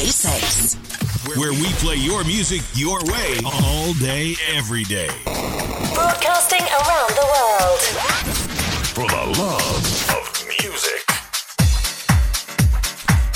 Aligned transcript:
86. 0.00 0.76
Where 1.36 1.52
we 1.52 1.68
play 1.74 1.96
your 1.96 2.24
music 2.24 2.62
your 2.74 3.04
way 3.04 3.36
all 3.44 3.92
day, 3.94 4.34
every 4.48 4.82
day. 4.84 5.10
Broadcasting 5.92 6.62
around 6.62 7.10
the 7.10 7.26
world. 7.34 7.80
For 8.94 9.06
the 9.06 9.38
love 9.38 10.10
of 10.16 10.46
music. 10.48 11.09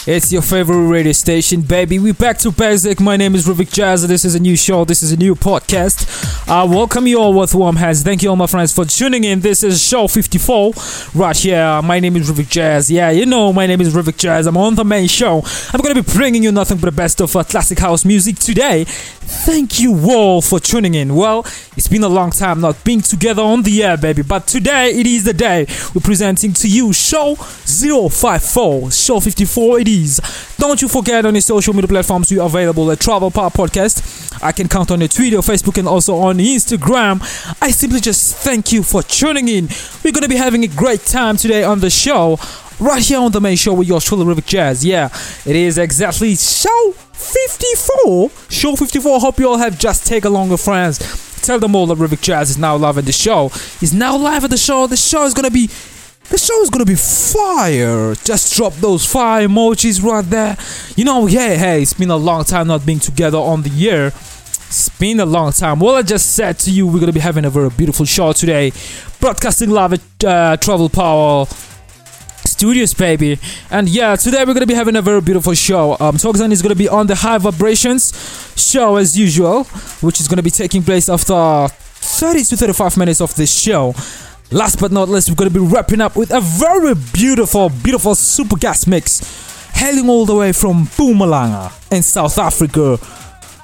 It's 0.07 0.31
your 0.31 0.43
favorite 0.43 0.87
radio 0.87 1.13
station, 1.13 1.63
baby. 1.63 1.99
We're 1.99 2.13
back 2.13 2.37
to 2.41 2.53
basic. 2.53 3.01
My 3.01 3.17
name 3.17 3.35
is 3.35 3.47
Rubik 3.49 3.73
Jazz. 3.73 4.07
This 4.07 4.27
is 4.27 4.35
a 4.35 4.39
new 4.39 4.55
show. 4.55 4.85
This 4.85 5.03
is 5.03 5.13
a 5.13 5.17
new 5.17 5.35
podcast. 5.35 6.47
I 6.47 6.63
welcome 6.65 7.07
you 7.07 7.19
all 7.19 7.33
with 7.33 7.55
warm 7.55 7.77
hands. 7.77 8.03
Thank 8.03 8.23
you 8.23 8.29
all, 8.29 8.37
my 8.37 8.47
friends, 8.47 8.75
for 8.75 8.85
tuning 8.85 9.25
in. 9.25 9.41
This 9.41 9.63
is 9.63 9.83
show 9.83 10.07
54 10.07 10.75
right 11.15 11.35
here. 11.35 11.81
My 11.81 12.01
name 12.01 12.17
is 12.17 12.31
Rubik 12.31 12.51
Jazz. 12.51 12.91
Yeah, 12.91 13.09
you 13.13 13.25
know 13.25 13.51
my 13.51 13.67
name 13.67 13.81
is 13.81 13.95
Rubik 13.95 14.19
Jazz. 14.19 14.47
I'm 14.47 14.59
on 14.59 14.75
the 14.75 14.85
main 14.85 15.09
show. 15.09 15.43
I'm 15.73 15.81
gonna 15.81 15.95
be 15.95 16.13
bringing 16.13 16.43
you 16.43 16.53
nothing 16.53 16.77
but 16.77 16.91
the 16.91 16.97
best 16.97 17.23
of 17.23 17.35
uh, 17.35 17.43
classic 17.43 17.79
house 17.79 18.05
music 18.05 18.39
today. 18.39 18.85
Thank 18.87 19.81
you 19.81 19.99
all 20.11 20.43
for 20.43 20.61
tuning 20.61 20.93
in. 20.95 21.15
Well, 21.15 21.47
it's 21.79 21.89
been 21.89 22.05
a 22.05 22.09
long 22.09 22.31
time 22.31 22.61
not 22.61 22.85
being 22.85 23.01
together 23.01 23.41
on 23.41 23.63
the 23.63 23.83
air, 23.83 23.97
baby. 23.97 24.21
But 24.21 24.47
today 24.47 24.91
it 24.91 25.07
is 25.07 25.25
the 25.25 25.33
day 25.33 25.67
we're 25.95 26.03
presenting 26.03 26.53
to 26.53 26.69
you 26.69 26.93
show 26.93 27.37
054, 27.37 28.91
show 28.91 29.21
54 29.21 29.81
it 29.81 29.89
is. 29.89 29.94
Don't 30.59 30.83
you 30.83 30.89
forget 30.89 31.25
on 31.25 31.35
the 31.35 31.41
social 31.41 31.73
media 31.73 31.87
platforms 31.89 32.31
we 32.31 32.39
are 32.39 32.47
available 32.47 32.91
at 32.91 32.99
Travel 32.99 33.31
Power 33.31 33.51
Podcast. 33.51 34.43
I 34.43 34.51
can 34.51 34.69
count 34.69 34.91
on 34.91 35.01
your 35.01 35.09
Twitter, 35.09 35.37
Facebook, 35.39 35.79
and 35.79 35.87
also 35.87 36.17
on 36.17 36.39
Instagram. 36.39 37.21
I 37.63 37.71
simply 37.71 38.01
just 38.01 38.37
thank 38.37 38.73
you 38.73 38.83
for 38.83 39.03
tuning 39.03 39.49
in. 39.49 39.69
We're 40.03 40.13
gonna 40.13 40.29
be 40.29 40.37
having 40.37 40.65
a 40.65 40.69
great 40.69 41.05
time 41.07 41.37
today 41.37 41.63
on 41.63 41.79
the 41.81 41.91
show. 41.91 42.39
Right 42.81 43.03
here 43.05 43.21
on 43.21 43.31
the 43.31 43.41
main 43.41 43.57
show 43.57 43.73
with 43.73 43.87
your 43.87 44.01
truly 44.01 44.25
Rubik 44.25 44.47
Jazz. 44.47 44.85
Yeah, 44.85 45.09
it 45.47 45.55
is 45.55 45.79
exactly 45.79 46.35
show 46.35 46.93
54. 47.13 48.31
Show 48.51 48.75
54. 48.75 49.21
Hope 49.21 49.39
you 49.39 49.49
all 49.49 49.59
have 49.59 49.79
just 49.79 50.07
take 50.07 50.25
along 50.25 50.49
with 50.49 50.61
friends. 50.61 50.99
Tell 51.41 51.61
them 51.61 51.77
all 51.77 51.87
that 51.87 51.99
Rubik 51.99 52.21
Jazz 52.21 52.51
is 52.51 52.59
now 52.59 52.75
live 52.75 52.99
at 52.99 53.05
the 53.05 53.13
show. 53.13 53.51
He's 53.79 53.93
now 53.95 54.17
live 54.17 54.43
at 54.43 54.51
the 54.51 54.57
show. 54.57 54.89
The 54.89 54.97
show 54.97 55.25
is 55.25 55.35
gonna 55.35 55.51
be 55.53 55.69
the 56.31 56.39
show 56.39 56.61
is 56.63 56.71
gonna 56.71 56.85
be 56.85 56.95
fire. 56.95 58.15
Just 58.25 58.57
drop 58.57 58.75
those 58.75 59.05
fire 59.07 59.47
emojis 59.47 60.03
right 60.03 60.25
there. 60.25 60.57
You 60.97 61.05
know, 61.05 61.27
hey, 61.27 61.57
hey, 61.57 61.83
it's 61.83 61.93
been 61.93 62.11
a 62.11 62.17
long 62.17 62.45
time 62.45 62.67
not 62.69 62.85
being 62.87 62.99
together 62.99 63.39
on 63.39 63.63
the 63.63 63.91
air. 63.91 64.07
It's 64.67 64.89
been 64.89 65.21
a 65.21 65.27
long 65.27 65.53
time. 65.53 65.79
Well, 65.79 65.95
I 65.97 66.03
just 66.03 66.35
said 66.35 66.59
to 66.61 66.71
you, 66.71 66.87
we're 66.87 67.01
gonna 67.01 67.13
be 67.13 67.21
having 67.21 67.45
a 67.45 67.51
very 67.51 67.71
beautiful 67.71 68.05
show 68.07 68.33
today. 68.33 68.73
Broadcasting 69.21 69.71
live 69.71 69.93
at 69.93 70.25
uh, 70.25 70.57
Travel 70.57 70.89
Power 70.89 71.47
Studios, 72.45 72.95
baby. 72.95 73.39
And 73.71 73.89
yeah, 73.89 74.17
today 74.17 74.45
we're 74.45 74.55
gonna 74.55 74.67
be 74.67 74.75
having 74.75 74.97
a 74.97 75.03
very 75.03 75.21
beautiful 75.21 75.55
show. 75.55 75.93
Um, 76.01 76.17
Togzan 76.17 76.51
is 76.51 76.63
gonna 76.63 76.75
be 76.75 76.89
on 76.89 77.07
the 77.07 77.15
High 77.15 77.39
Vibrations 77.39 78.13
show 78.57 78.97
as 78.97 79.17
usual, 79.17 79.65
which 80.01 80.21
is 80.21 80.29
gonna 80.29 80.43
be 80.43 80.51
taking 80.51 80.83
place 80.83 81.09
after 81.09 81.69
30 81.69 82.45
to 82.45 82.57
35 82.57 82.97
minutes 82.97 83.21
of 83.21 83.35
this 83.37 83.57
show. 83.57 83.95
Last 84.55 84.79
but 84.79 84.93
not 84.93 85.09
least, 85.09 85.29
we're 85.29 85.35
gonna 85.35 85.51
be 85.51 85.59
wrapping 85.59 86.01
up 86.01 86.15
with 86.15 86.31
a 86.31 86.41
very 86.41 86.95
beautiful, 87.13 87.71
beautiful 87.71 88.15
super 88.15 88.55
gas 88.55 88.87
mix, 88.87 89.19
hailing 89.75 90.09
all 90.09 90.25
the 90.27 90.35
way 90.37 90.53
from 90.53 90.87
Mpumalanga 90.87 91.73
in 91.91 92.05
South 92.05 92.39
Africa. 92.39 92.97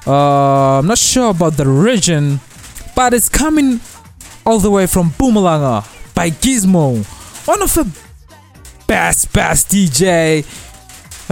Uh, 0.05 0.81
I'm 0.81 0.89
not 0.89 0.99
sure 0.99 1.31
about 1.31 1.57
the 1.57 1.65
region, 1.65 2.41
but 2.97 3.15
it's 3.15 3.29
coming 3.29 3.79
all 4.45 4.59
the 4.59 4.69
way 4.69 4.89
from 4.89 5.11
Mpumalanga 5.11 5.87
by 6.13 6.31
Gizmo, 6.31 7.05
one 7.47 7.63
of 7.63 7.73
the 7.73 7.87
best, 8.89 9.33
best 9.33 9.69
DJ, 9.69 10.43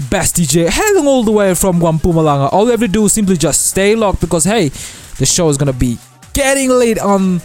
best 0.09 0.37
DJ, 0.37 0.69
hailing 0.69 1.09
all 1.09 1.25
the 1.25 1.33
way 1.33 1.53
from 1.57 1.81
Mpumalanga. 1.81 2.53
All 2.53 2.67
you 2.67 2.71
have 2.71 2.79
to 2.79 2.87
do 2.87 3.07
is 3.07 3.13
simply 3.13 3.37
just 3.37 3.67
stay 3.67 3.97
locked 3.97 4.21
because 4.21 4.45
hey, 4.45 4.69
the 5.19 5.27
show 5.27 5.49
is 5.49 5.57
gonna 5.57 5.73
be 5.73 5.99
getting 6.33 6.71
late 6.71 7.01
on 7.01 7.41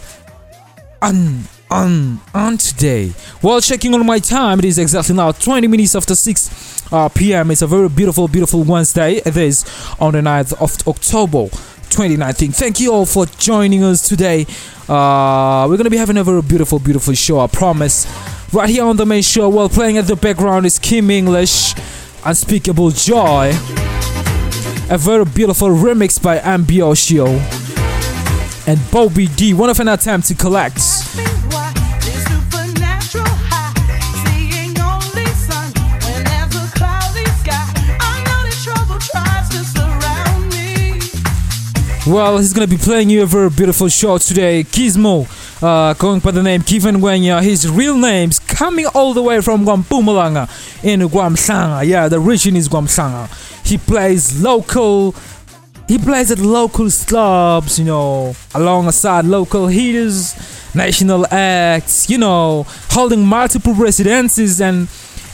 on 1.02 1.44
on 1.74 2.20
on 2.34 2.58
today. 2.58 3.10
While 3.42 3.60
checking 3.60 3.94
on 3.96 4.06
my 4.06 4.20
time, 4.20 4.60
it 4.60 4.66
is 4.66 4.78
exactly 4.78 5.16
now 5.16 5.32
20 5.32 5.68
minutes 5.68 5.96
after 5.96 6.16
6 6.16 6.94
uh, 6.94 7.10
p.m. 7.10 7.50
It's 7.52 7.64
a 7.64 7.68
very 7.68 7.90
beautiful, 7.90 8.28
beautiful 8.28 8.64
Wednesday. 8.64 9.16
It 9.16 9.36
is 9.36 9.66
on 10.00 10.14
the 10.14 10.22
9th 10.22 10.54
of 10.62 10.88
October 10.88 11.50
2019. 11.90 12.52
Thank 12.52 12.80
you 12.80 12.94
all 12.94 13.06
for 13.08 13.26
joining 13.26 13.84
us 13.84 14.08
today. 14.08 14.46
Uh, 14.88 15.66
we're 15.68 15.78
gonna 15.78 15.90
be 15.90 15.98
having 15.98 16.18
a 16.18 16.24
very 16.24 16.44
beautiful, 16.44 16.78
beautiful 16.78 17.14
show. 17.16 17.40
I 17.40 17.48
promise. 17.48 18.06
Right 18.54 18.70
here 18.70 18.86
on 18.86 18.98
the 18.98 19.06
main 19.06 19.24
show, 19.24 19.50
while 19.50 19.68
playing 19.68 19.98
at 19.98 20.06
the 20.06 20.16
background 20.16 20.68
is 20.68 20.78
Kim 20.78 21.10
English, 21.10 21.74
Unspeakable 22.24 22.92
Joy. 22.92 23.50
A 24.92 24.98
very 24.98 25.26
beautiful 25.26 25.70
remix 25.70 26.22
by 26.22 26.38
Ambioshio 26.38 27.28
and 28.68 28.80
Bobby 28.92 29.28
D. 29.28 29.56
One 29.56 29.72
of 29.72 29.80
an 29.80 29.88
attempt 29.88 30.28
to 30.28 30.36
collect. 30.36 31.03
Well, 42.06 42.38
he's 42.38 42.52
gonna 42.54 42.68
be 42.68 42.78
playing 42.78 43.10
you 43.10 43.24
a 43.24 43.26
very 43.26 43.50
beautiful 43.50 43.88
show 43.88 44.18
today. 44.18 44.66
Gizmo, 44.66 45.26
uh, 45.64 45.94
going 45.94 46.20
by 46.20 46.32
the 46.32 46.44
name 46.44 46.62
Kevin 46.62 46.98
Wenya. 46.98 47.42
His 47.42 47.68
real 47.70 47.98
name's 47.98 48.40
coming 48.40 48.86
all 48.88 49.14
the 49.14 49.24
way 49.24 49.40
from 49.42 49.66
Guampumalanga 49.66 50.48
in 50.84 51.00
Guamsanga. 51.00 51.88
Yeah, 51.88 52.10
the 52.10 52.20
region 52.20 52.56
is 52.56 52.68
Guamsanga. 52.68 53.30
He 53.66 53.78
plays 53.78 54.42
local. 54.42 55.16
He 55.88 55.98
plays 55.98 56.30
at 56.30 56.40
local 56.40 56.90
clubs, 56.90 57.80
you 57.80 57.86
know, 57.86 58.36
alongside 58.54 59.26
local 59.26 59.68
hitters, 59.68 60.36
national 60.76 61.26
acts, 61.32 62.10
you 62.10 62.18
know, 62.18 62.66
holding 62.90 63.26
multiple 63.26 63.74
residences 63.74 64.62
and 64.62 64.88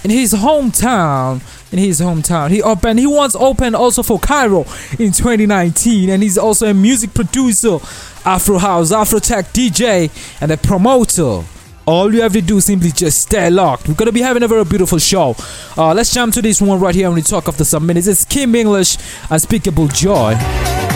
in 0.03 0.09
his 0.09 0.33
hometown 0.33 1.41
in 1.71 1.79
his 1.79 1.99
hometown. 1.99 2.49
He 2.49 2.61
opened 2.61 2.99
he 2.99 3.07
once 3.07 3.35
opened 3.35 3.75
also 3.75 4.03
for 4.03 4.19
cairo 4.19 4.61
in 4.97 5.11
2019 5.11 6.09
and 6.09 6.23
he's 6.23 6.37
also 6.37 6.67
a 6.67 6.73
music 6.73 7.13
producer 7.13 7.77
afro 8.25 8.57
house 8.57 8.91
afro 8.91 9.19
tech 9.19 9.45
dj 9.47 10.09
and 10.41 10.51
a 10.51 10.57
promoter. 10.57 11.43
All 11.85 12.13
you 12.13 12.21
have 12.21 12.33
to 12.33 12.41
do 12.41 12.57
is 12.57 12.65
simply 12.65 12.91
just 12.91 13.21
stay 13.21 13.49
locked. 13.49 13.87
We're 13.87 13.95
gonna 13.95 14.11
be 14.11 14.21
having 14.21 14.43
a 14.43 14.47
very 14.47 14.63
beautiful 14.63 14.99
show. 14.99 15.35
Uh, 15.75 15.93
let's 15.93 16.13
jump 16.13 16.33
to 16.35 16.41
this 16.41 16.61
one 16.61 16.79
right 16.79 16.93
here 16.93 17.07
when 17.07 17.15
we 17.15 17.21
talk 17.23 17.47
after 17.47 17.63
some 17.63 17.85
minutes. 17.85 18.07
It's 18.07 18.25
kim 18.25 18.55
english 18.55 18.97
unspeakable 19.29 19.87
joy 19.87 20.88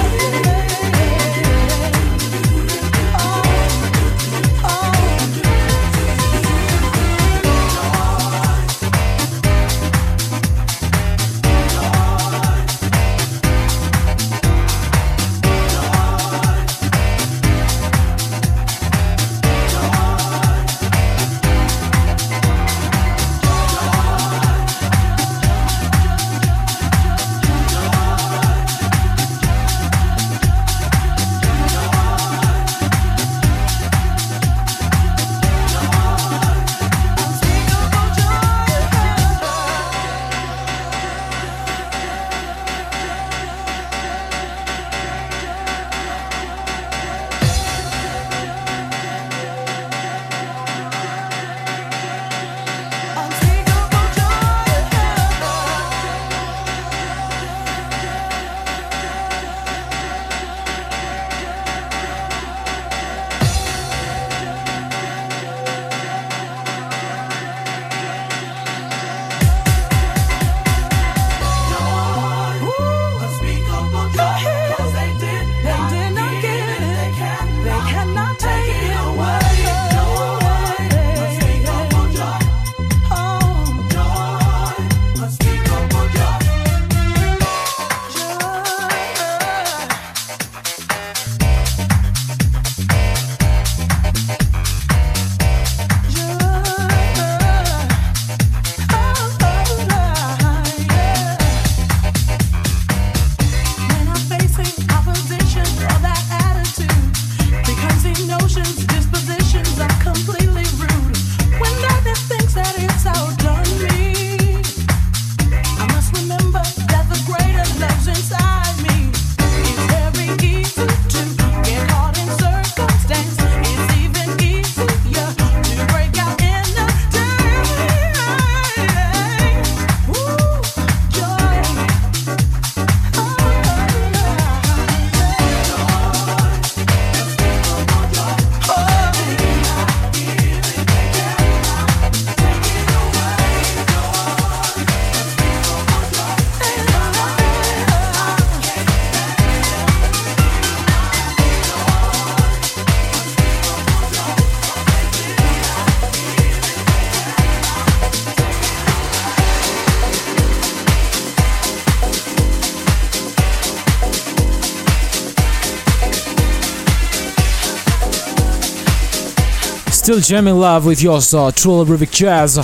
Still 170.14 170.22
jamming 170.22 170.60
live 170.60 170.86
with 170.86 171.02
yours, 171.02 171.34
uh, 171.34 171.50
truly 171.50 171.86
Rubik 171.90 172.12
Jazz. 172.12 172.60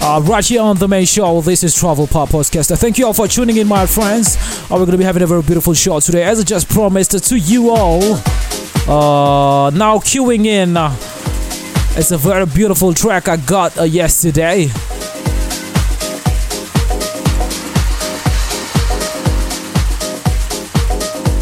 Uh, 0.00 0.20
right 0.22 0.44
here 0.44 0.62
on 0.62 0.78
the 0.78 0.86
main 0.86 1.04
show, 1.04 1.40
this 1.40 1.64
is 1.64 1.74
Travel 1.74 2.06
Pop 2.06 2.28
Podcast. 2.28 2.78
Thank 2.78 2.96
you 2.96 3.06
all 3.06 3.12
for 3.12 3.26
tuning 3.26 3.56
in, 3.56 3.66
my 3.66 3.86
friends. 3.86 4.36
Uh, 4.36 4.66
we're 4.74 4.86
going 4.86 4.92
to 4.92 4.98
be 4.98 5.02
having 5.02 5.24
a 5.24 5.26
very 5.26 5.42
beautiful 5.42 5.74
show 5.74 5.98
today, 5.98 6.22
as 6.22 6.38
I 6.38 6.44
just 6.44 6.68
promised 6.68 7.10
to 7.10 7.36
you 7.36 7.70
all. 7.70 8.04
Uh, 8.04 9.70
now, 9.70 9.98
queuing 9.98 10.46
in. 10.46 10.76
Uh, 10.76 10.94
it's 11.96 12.12
a 12.12 12.18
very 12.18 12.46
beautiful 12.46 12.94
track 12.94 13.26
I 13.26 13.36
got 13.36 13.76
uh, 13.76 13.82
yesterday. 13.82 14.66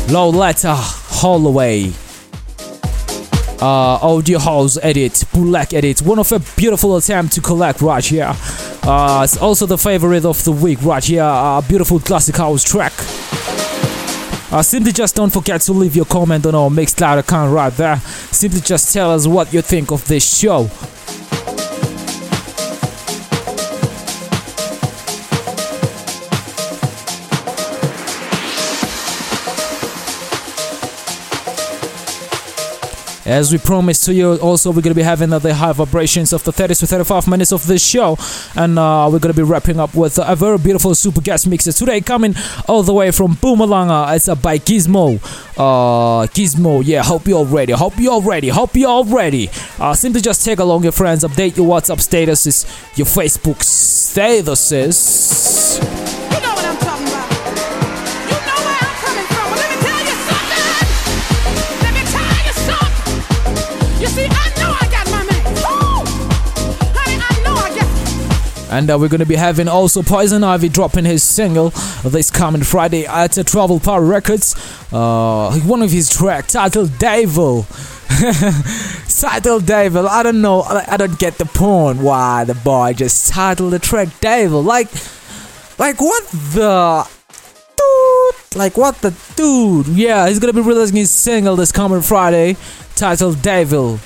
Loleatta 0.09 0.75
Holloway 0.75 1.93
uh, 3.61 3.99
audio 4.03 4.39
house 4.39 4.79
edit, 4.83 5.25
black 5.33 5.75
edit. 5.75 6.03
One 6.03 6.19
of 6.19 6.33
a 6.33 6.41
beautiful 6.57 6.97
attempt 6.97 7.35
to 7.35 7.41
collect 7.41 7.81
right 7.83 8.05
here. 8.05 8.35
Uh, 8.83 9.23
it's 9.25 9.37
also 9.37 9.67
the 9.67 9.79
favorite 9.79 10.25
of 10.25 10.43
the 10.45 10.53
week 10.53 10.83
right 10.83 11.05
here. 11.05 11.23
A 11.23 11.63
beautiful 11.67 12.01
classic 12.01 12.37
house 12.37 12.65
track. 12.65 12.93
Uh, 14.53 14.63
simply 14.63 14.93
just 14.93 15.15
don't 15.15 15.33
forget 15.33 15.61
to 15.61 15.73
leave 15.73 15.95
your 15.95 16.07
comment 16.07 16.45
on 16.47 16.55
our 16.55 16.71
Mixcloud 16.71 17.19
account 17.19 17.53
right 17.53 17.73
there. 17.75 17.97
Simply 18.33 18.61
just 18.61 18.93
tell 18.93 19.13
us 19.13 19.27
what 19.27 19.53
you 19.53 19.63
think 19.63 19.93
of 19.93 20.07
this 20.09 20.39
show. 20.39 20.69
As 33.31 33.53
we 33.53 33.59
promised 33.59 34.05
to 34.07 34.13
you, 34.13 34.35
also 34.39 34.73
we're 34.73 34.83
gonna 34.83 34.93
be 34.97 35.03
having 35.03 35.31
the 35.31 35.55
high 35.55 35.71
vibrations 35.71 36.33
of 36.33 36.43
the 36.43 36.51
30 36.51 36.75
to 36.75 36.87
35 36.89 37.29
minutes 37.29 37.53
of 37.53 37.65
this 37.65 37.81
show, 37.81 38.19
and 38.57 38.77
uh, 38.77 39.09
we're 39.11 39.21
gonna 39.21 39.33
be 39.35 39.45
wrapping 39.45 39.79
up 39.79 39.95
with 39.95 40.19
a 40.19 40.35
very 40.35 40.59
beautiful 40.59 40.97
super 40.97 41.21
guest 41.21 41.47
mixer 41.47 41.71
today, 41.71 42.01
coming 42.01 42.35
all 42.67 42.83
the 42.83 42.93
way 42.93 43.13
from 43.13 43.37
Mpumalanga. 43.37 44.17
It's 44.17 44.27
a 44.27 44.35
by 44.35 44.59
Gizmo. 44.59 45.21
Uh, 45.57 46.27
Gizmo, 46.27 46.83
yeah. 46.85 47.05
Hope 47.05 47.29
you're 47.29 47.45
ready. 47.45 47.73
Hope 47.73 47.99
you're 47.99 48.21
ready. 48.21 48.49
Hope 48.49 48.75
you're 48.75 49.05
ready. 49.05 49.49
Uh, 49.79 49.95
simply 49.95 50.21
just 50.21 50.45
take 50.45 50.59
along 50.59 50.83
your 50.83 50.91
friends, 50.91 51.23
update 51.23 51.57
your 51.57 51.69
WhatsApp 51.69 52.01
statuses, 52.01 52.67
your 52.99 53.07
Facebook 53.07 53.61
statuses. 53.63 54.91
And 68.71 68.89
uh, 68.89 68.97
we're 69.01 69.09
going 69.09 69.19
to 69.19 69.27
be 69.27 69.35
having 69.35 69.67
also 69.67 70.01
Poison 70.01 70.45
Ivy 70.45 70.69
dropping 70.69 71.05
his 71.05 71.25
single 71.25 71.71
this 72.05 72.31
coming 72.31 72.63
Friday 72.63 73.05
at 73.05 73.37
uh, 73.37 73.43
Travel 73.43 73.81
Power 73.81 74.05
Records. 74.05 74.55
Uh, 74.93 75.53
one 75.61 75.83
of 75.83 75.91
his 75.91 76.09
tracks 76.09 76.53
titled 76.53 76.97
Devil. 76.99 77.67
titled 79.09 79.67
Devil. 79.67 80.07
I 80.07 80.23
don't 80.23 80.41
know. 80.41 80.63
I 80.63 80.97
don't 80.97 81.19
get 81.19 81.39
the 81.39 81.47
point 81.47 81.99
why 81.99 82.45
the 82.45 82.55
boy 82.55 82.93
just 82.93 83.33
titled 83.33 83.73
the 83.73 83.81
track 83.81 84.09
Devil. 84.21 84.63
Like, 84.63 84.89
like 85.77 86.01
what 86.01 86.25
the 86.29 87.09
dude? 87.77 88.57
Like 88.57 88.77
what 88.77 88.97
the 89.03 89.13
dude? 89.35 89.89
Yeah, 89.89 90.29
he's 90.29 90.39
gonna 90.39 90.53
be 90.53 90.61
releasing 90.61 90.97
his 90.97 91.11
single 91.11 91.57
this 91.57 91.73
coming 91.73 92.03
Friday, 92.03 92.57
titled 92.95 93.43
Devil 93.43 93.99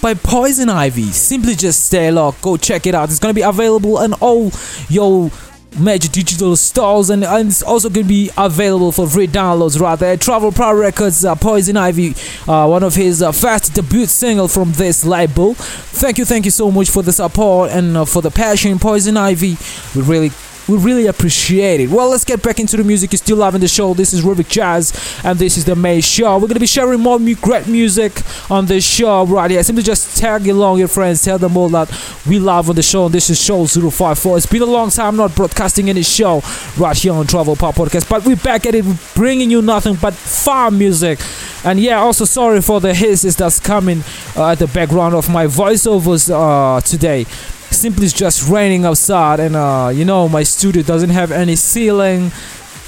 by 0.00 0.14
Poison 0.14 0.68
Ivy. 0.68 1.10
Simply 1.10 1.54
just 1.54 1.86
stay 1.86 2.10
locked, 2.10 2.42
go 2.42 2.56
check 2.56 2.86
it 2.86 2.94
out. 2.94 3.10
It's 3.10 3.18
gonna 3.18 3.34
be 3.34 3.42
available 3.42 4.00
in 4.00 4.12
all 4.14 4.50
your 4.88 5.30
major 5.78 6.08
digital 6.08 6.56
stores 6.56 7.10
and, 7.10 7.24
and 7.24 7.48
it's 7.50 7.62
also 7.62 7.88
to 7.88 8.02
be 8.02 8.30
available 8.36 8.90
for 8.90 9.06
free 9.08 9.26
downloads 9.26 9.78
right 9.78 9.98
there 9.98 10.16
travel 10.16 10.50
power 10.50 10.74
records 10.74 11.24
uh, 11.24 11.34
poison 11.34 11.76
ivy 11.76 12.14
uh, 12.48 12.66
one 12.66 12.82
of 12.82 12.94
his 12.94 13.22
uh, 13.22 13.30
first 13.30 13.74
debut 13.74 14.06
single 14.06 14.48
from 14.48 14.72
this 14.72 15.04
label 15.04 15.54
thank 15.54 16.18
you 16.18 16.24
thank 16.24 16.44
you 16.44 16.50
so 16.50 16.70
much 16.70 16.88
for 16.90 17.02
the 17.02 17.12
support 17.12 17.70
and 17.70 17.96
uh, 17.96 18.04
for 18.04 18.22
the 18.22 18.30
passion 18.30 18.78
poison 18.78 19.16
ivy 19.16 19.56
we 19.94 20.02
really 20.02 20.30
we 20.68 20.76
really 20.76 21.06
appreciate 21.06 21.80
it. 21.80 21.88
Well, 21.88 22.10
let's 22.10 22.24
get 22.24 22.42
back 22.42 22.60
into 22.60 22.76
the 22.76 22.84
music. 22.84 23.12
You're 23.12 23.18
still 23.18 23.38
loving 23.38 23.60
the 23.60 23.68
show. 23.68 23.94
This 23.94 24.12
is 24.12 24.22
Rubik 24.22 24.48
Jazz, 24.48 24.92
and 25.24 25.38
this 25.38 25.56
is 25.56 25.64
the 25.64 25.74
May 25.74 26.02
Show. 26.02 26.38
We're 26.38 26.46
gonna 26.46 26.60
be 26.60 26.66
sharing 26.66 27.00
more 27.00 27.18
great 27.40 27.66
music 27.66 28.20
on 28.50 28.66
this 28.66 28.84
show 28.84 29.24
right 29.24 29.50
here. 29.50 29.62
Simply 29.62 29.82
just 29.82 30.18
tag 30.18 30.46
along 30.46 30.78
your 30.78 30.88
friends, 30.88 31.22
tell 31.22 31.38
them 31.38 31.56
all 31.56 31.70
that 31.70 31.90
we 32.26 32.38
love 32.38 32.68
on 32.68 32.76
the 32.76 32.82
show. 32.82 33.06
And 33.06 33.14
this 33.14 33.30
is 33.30 33.42
Show 33.42 33.66
054. 33.66 34.36
It's 34.36 34.46
been 34.46 34.62
a 34.62 34.66
long 34.66 34.90
time 34.90 35.16
not 35.16 35.34
broadcasting 35.34 35.88
any 35.88 36.02
show 36.02 36.42
right 36.76 36.96
here 36.96 37.14
on 37.14 37.26
Travel 37.26 37.56
Pop 37.56 37.74
Podcast, 37.74 38.08
but 38.08 38.26
we're 38.26 38.36
back 38.36 38.66
at 38.66 38.74
it, 38.74 38.84
bringing 39.14 39.50
you 39.50 39.62
nothing 39.62 39.94
but 39.94 40.12
farm 40.12 40.78
music. 40.78 41.18
And 41.64 41.80
yeah, 41.80 41.98
also 41.98 42.24
sorry 42.26 42.60
for 42.60 42.80
the 42.80 42.92
hisses 42.94 43.36
that's 43.36 43.58
coming 43.58 44.04
uh, 44.36 44.50
at 44.50 44.58
the 44.58 44.66
background 44.66 45.14
of 45.14 45.30
my 45.30 45.46
voiceovers 45.46 46.30
uh, 46.30 46.80
today 46.82 47.24
simply 47.70 48.04
it's 48.06 48.14
just 48.14 48.48
raining 48.48 48.84
outside 48.84 49.40
and 49.40 49.54
uh, 49.56 49.90
you 49.92 50.04
know 50.04 50.28
my 50.28 50.42
studio 50.42 50.82
doesn't 50.82 51.10
have 51.10 51.30
any 51.30 51.56
ceiling 51.56 52.30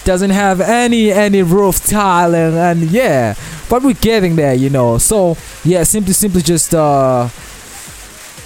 doesn't 0.05 0.31
have 0.31 0.61
any 0.61 1.13
any 1.13 1.43
roof 1.43 1.85
tiling 1.85 2.57
and 2.57 2.83
yeah 2.91 3.35
but 3.69 3.83
we're 3.83 3.93
getting 3.95 4.37
there 4.37 4.55
you 4.55 4.71
know. 4.71 4.99
So 4.99 5.37
yeah 5.65 5.83
simply 5.85 6.13
simply 6.15 6.43
just 6.43 6.75
uh 6.75 7.29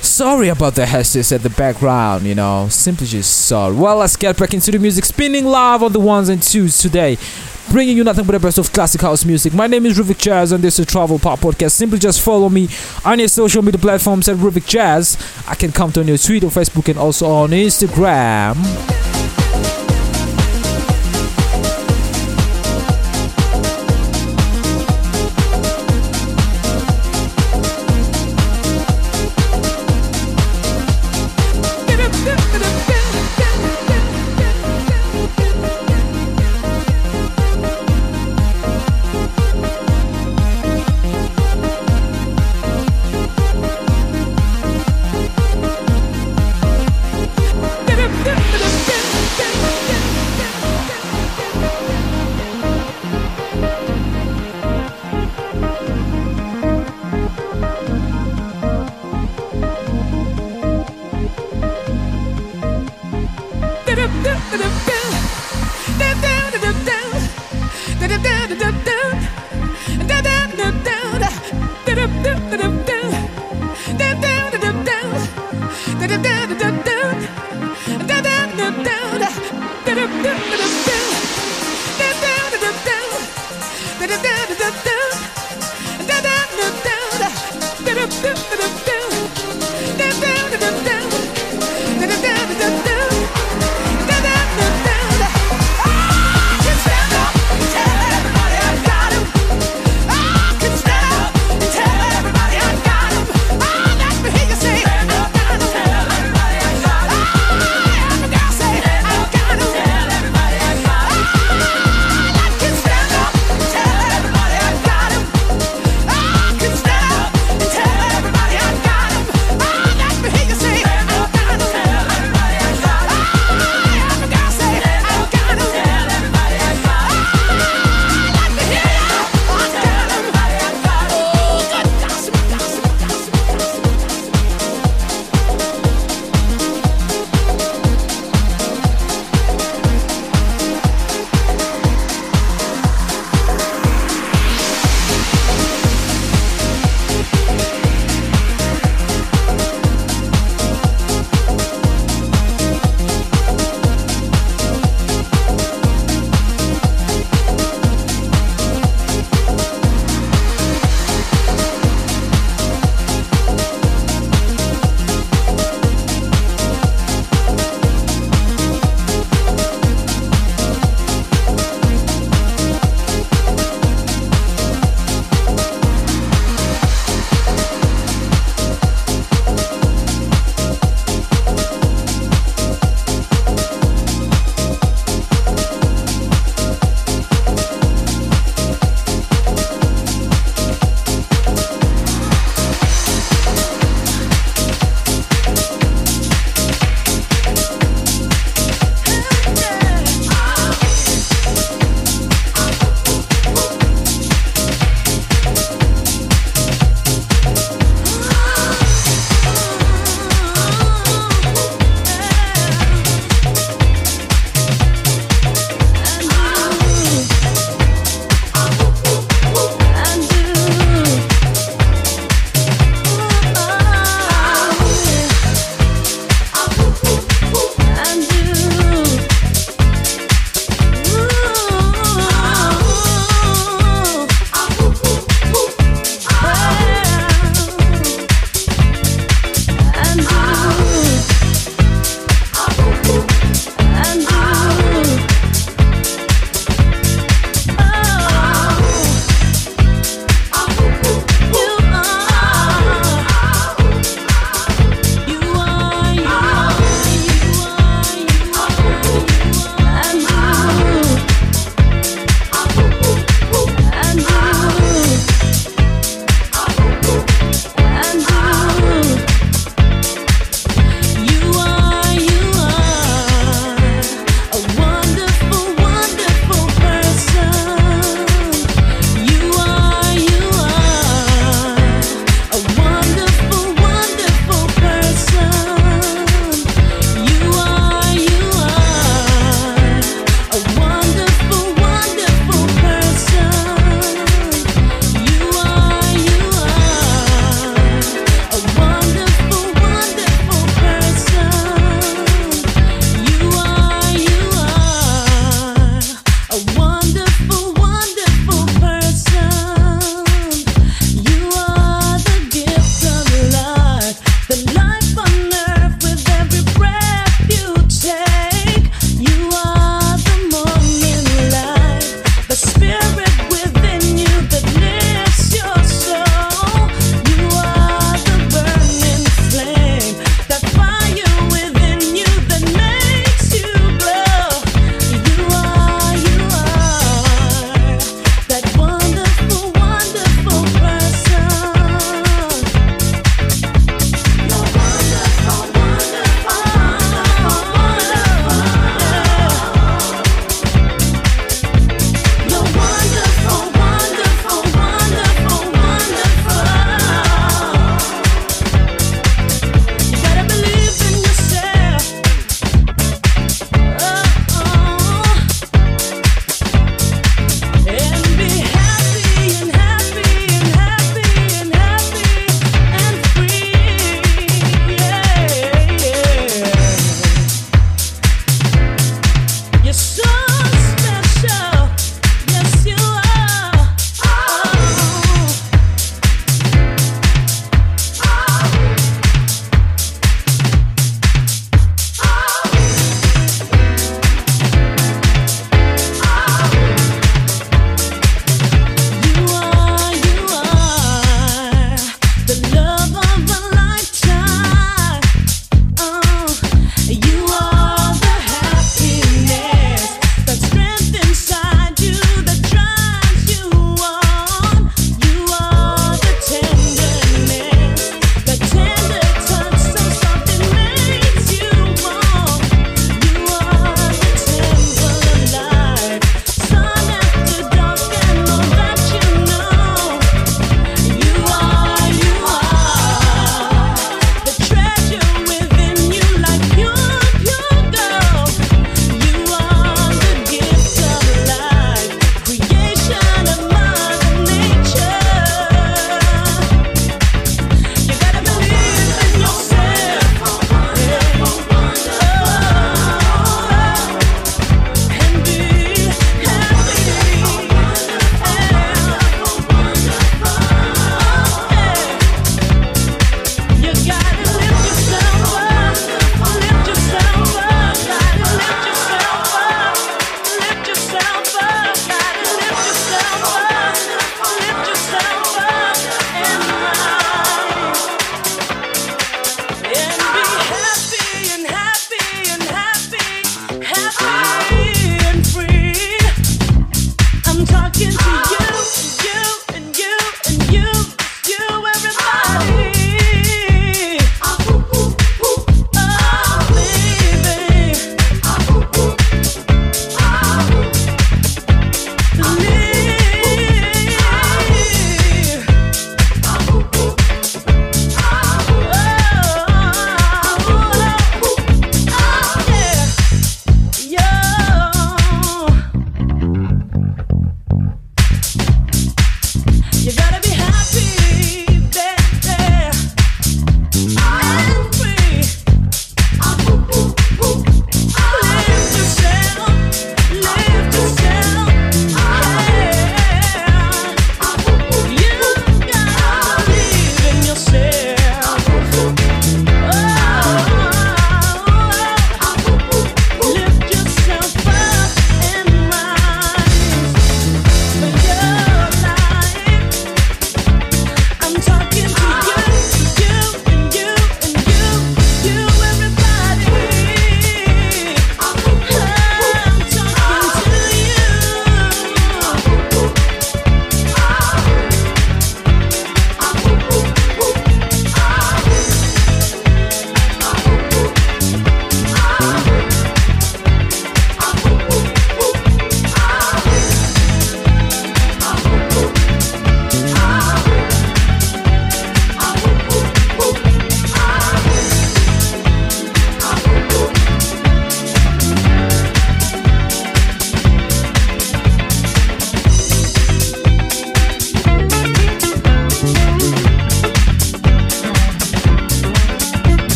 sorry 0.00 0.48
about 0.48 0.74
the 0.74 0.86
hashes 0.86 1.30
at 1.32 1.42
the 1.42 1.50
background 1.50 2.24
you 2.24 2.34
know. 2.34 2.68
Simply 2.70 3.06
just 3.06 3.46
sorry. 3.46 3.74
Well 3.74 3.98
let's 3.98 4.16
get 4.16 4.38
back 4.38 4.54
into 4.54 4.70
the 4.70 4.78
music. 4.78 5.04
Spinning 5.04 5.44
live 5.44 5.82
on 5.82 5.92
the 5.92 6.00
ones 6.00 6.28
and 6.28 6.42
twos 6.42 6.78
today 6.78 7.18
bringing 7.72 7.96
you 7.96 8.04
nothing 8.04 8.26
but 8.26 8.32
the 8.32 8.38
best 8.38 8.58
of 8.58 8.70
classic 8.70 9.00
house 9.00 9.24
music. 9.24 9.54
My 9.54 9.66
name 9.66 9.86
is 9.86 9.98
Ruvik 9.98 10.18
Jazz, 10.18 10.52
and 10.52 10.62
this 10.62 10.78
is 10.78 10.84
Travel 10.84 11.18
Pop 11.18 11.40
Podcast. 11.40 11.72
Simply 11.72 11.98
just 11.98 12.20
follow 12.20 12.50
me 12.50 12.68
on 13.02 13.18
your 13.18 13.28
social 13.28 13.62
media 13.62 13.80
platforms 13.80 14.28
at 14.28 14.36
Ruvik 14.36 14.66
Jazz. 14.66 15.16
I 15.48 15.54
can 15.54 15.72
come 15.72 15.90
on 15.96 16.06
your 16.06 16.18
Twitter, 16.18 16.48
Facebook, 16.48 16.90
and 16.90 16.98
also 16.98 17.30
on 17.30 17.50
Instagram. 17.50 19.21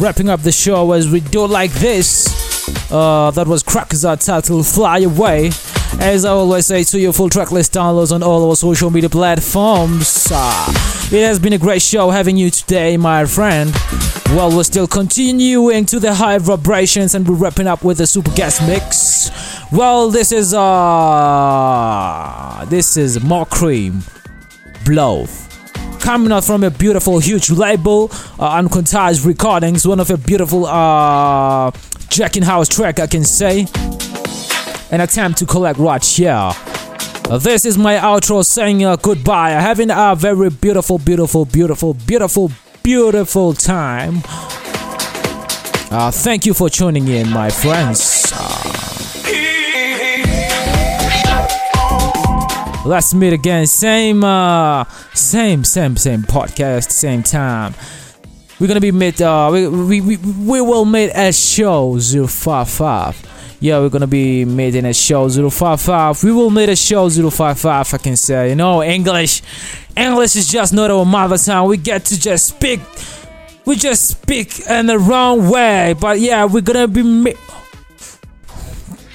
Wrapping 0.00 0.30
up 0.30 0.40
the 0.40 0.50
show 0.50 0.92
as 0.92 1.10
we 1.10 1.20
do 1.20 1.46
like 1.46 1.70
this. 1.72 2.26
Uh, 2.90 3.30
that 3.32 3.46
was 3.46 3.62
Crackers 3.62 4.02
title 4.02 4.62
Fly 4.62 5.00
Away. 5.00 5.50
As 6.00 6.24
I 6.24 6.30
always 6.30 6.64
say 6.66 6.84
to 6.84 6.98
you, 6.98 7.12
full 7.12 7.28
track 7.28 7.52
list 7.52 7.74
downloads 7.74 8.10
on 8.10 8.22
all 8.22 8.48
our 8.48 8.56
social 8.56 8.90
media 8.90 9.10
platforms. 9.10 10.26
Uh, 10.32 10.72
it 11.12 11.22
has 11.22 11.38
been 11.38 11.52
a 11.52 11.58
great 11.58 11.82
show 11.82 12.08
having 12.08 12.38
you 12.38 12.48
today, 12.50 12.96
my 12.96 13.26
friend. 13.26 13.74
Well, 14.30 14.56
we're 14.56 14.62
still 14.64 14.86
continuing 14.86 15.84
to 15.86 16.00
the 16.00 16.14
high 16.14 16.38
vibrations 16.38 17.14
and 17.14 17.28
we're 17.28 17.34
wrapping 17.34 17.66
up 17.66 17.84
with 17.84 18.00
a 18.00 18.06
super 18.06 18.30
guest 18.30 18.62
mix. 18.66 19.30
Well, 19.70 20.08
this 20.10 20.32
is 20.32 20.54
uh 20.54 20.64
this 22.70 22.96
is 22.96 23.22
more 23.22 23.44
cream 23.44 24.02
blow 24.84 25.26
coming 26.00 26.32
out 26.32 26.44
from 26.44 26.64
a 26.64 26.70
beautiful 26.70 27.18
huge 27.18 27.50
label 27.50 28.04
uh, 28.38 28.58
uncontized 28.60 29.24
recordings 29.26 29.86
one 29.86 30.00
of 30.00 30.10
a 30.10 30.16
beautiful 30.16 30.66
uh 30.66 31.70
jacking 32.08 32.42
house 32.42 32.68
track 32.68 32.98
i 32.98 33.06
can 33.06 33.24
say. 33.24 33.66
An 34.92 35.00
attempt 35.00 35.38
to 35.38 35.46
collect 35.46 35.78
right 35.78 36.18
yeah. 36.18 36.52
uh, 37.28 37.38
this 37.38 37.64
is 37.64 37.78
my 37.78 37.94
outro 37.96 38.44
saying 38.44 38.84
uh, 38.84 38.96
goodbye. 38.96 39.50
Having 39.50 39.90
a 39.92 40.16
very 40.16 40.50
beautiful 40.50 40.98
beautiful 40.98 41.44
beautiful 41.44 41.94
beautiful 41.94 42.50
beautiful 42.82 43.54
time. 43.54 44.16
Uh, 45.92 46.10
thank 46.10 46.44
you 46.44 46.54
for 46.54 46.68
tuning 46.68 47.06
in 47.06 47.30
my 47.30 47.50
friends 47.50 48.32
Let's 52.84 53.12
meet 53.12 53.32
again. 53.34 53.66
Same, 53.66 54.24
uh, 54.24 54.84
same, 55.12 55.64
same, 55.64 55.96
same 55.96 56.22
podcast, 56.22 56.90
same 56.90 57.22
time. 57.22 57.74
We're 58.58 58.68
gonna 58.68 58.80
be 58.80 58.90
meet. 58.90 59.20
Uh, 59.20 59.50
we 59.52 59.68
we 59.68 60.00
we, 60.00 60.16
we 60.16 60.60
will 60.62 60.84
meet 60.86 61.10
at 61.10 61.34
show 61.34 61.98
zero 61.98 62.26
five 62.26 62.70
five. 62.70 63.20
Yeah, 63.60 63.80
we're 63.80 63.90
gonna 63.90 64.06
be 64.06 64.46
meeting 64.46 64.86
at 64.86 64.96
show 64.96 65.28
zero 65.28 65.50
five 65.50 65.80
five. 65.80 66.22
We 66.24 66.32
will 66.32 66.50
meet 66.50 66.70
at 66.70 66.78
show 66.78 67.08
zero 67.10 67.28
five 67.30 67.58
five. 67.58 67.92
I 67.92 67.98
can 67.98 68.16
say, 68.16 68.48
you 68.50 68.54
know, 68.56 68.82
English. 68.82 69.42
English 69.94 70.36
is 70.36 70.48
just 70.48 70.72
not 70.72 70.90
our 70.90 71.04
mother 71.04 71.36
tongue. 71.36 71.68
We 71.68 71.76
get 71.76 72.06
to 72.06 72.18
just 72.18 72.46
speak. 72.46 72.80
We 73.66 73.76
just 73.76 74.08
speak 74.08 74.58
in 74.68 74.86
the 74.86 74.98
wrong 74.98 75.50
way. 75.50 75.94
But 76.00 76.18
yeah, 76.20 76.46
we're 76.46 76.62
gonna 76.62 76.88
be. 76.88 77.02
Me- 77.02 77.34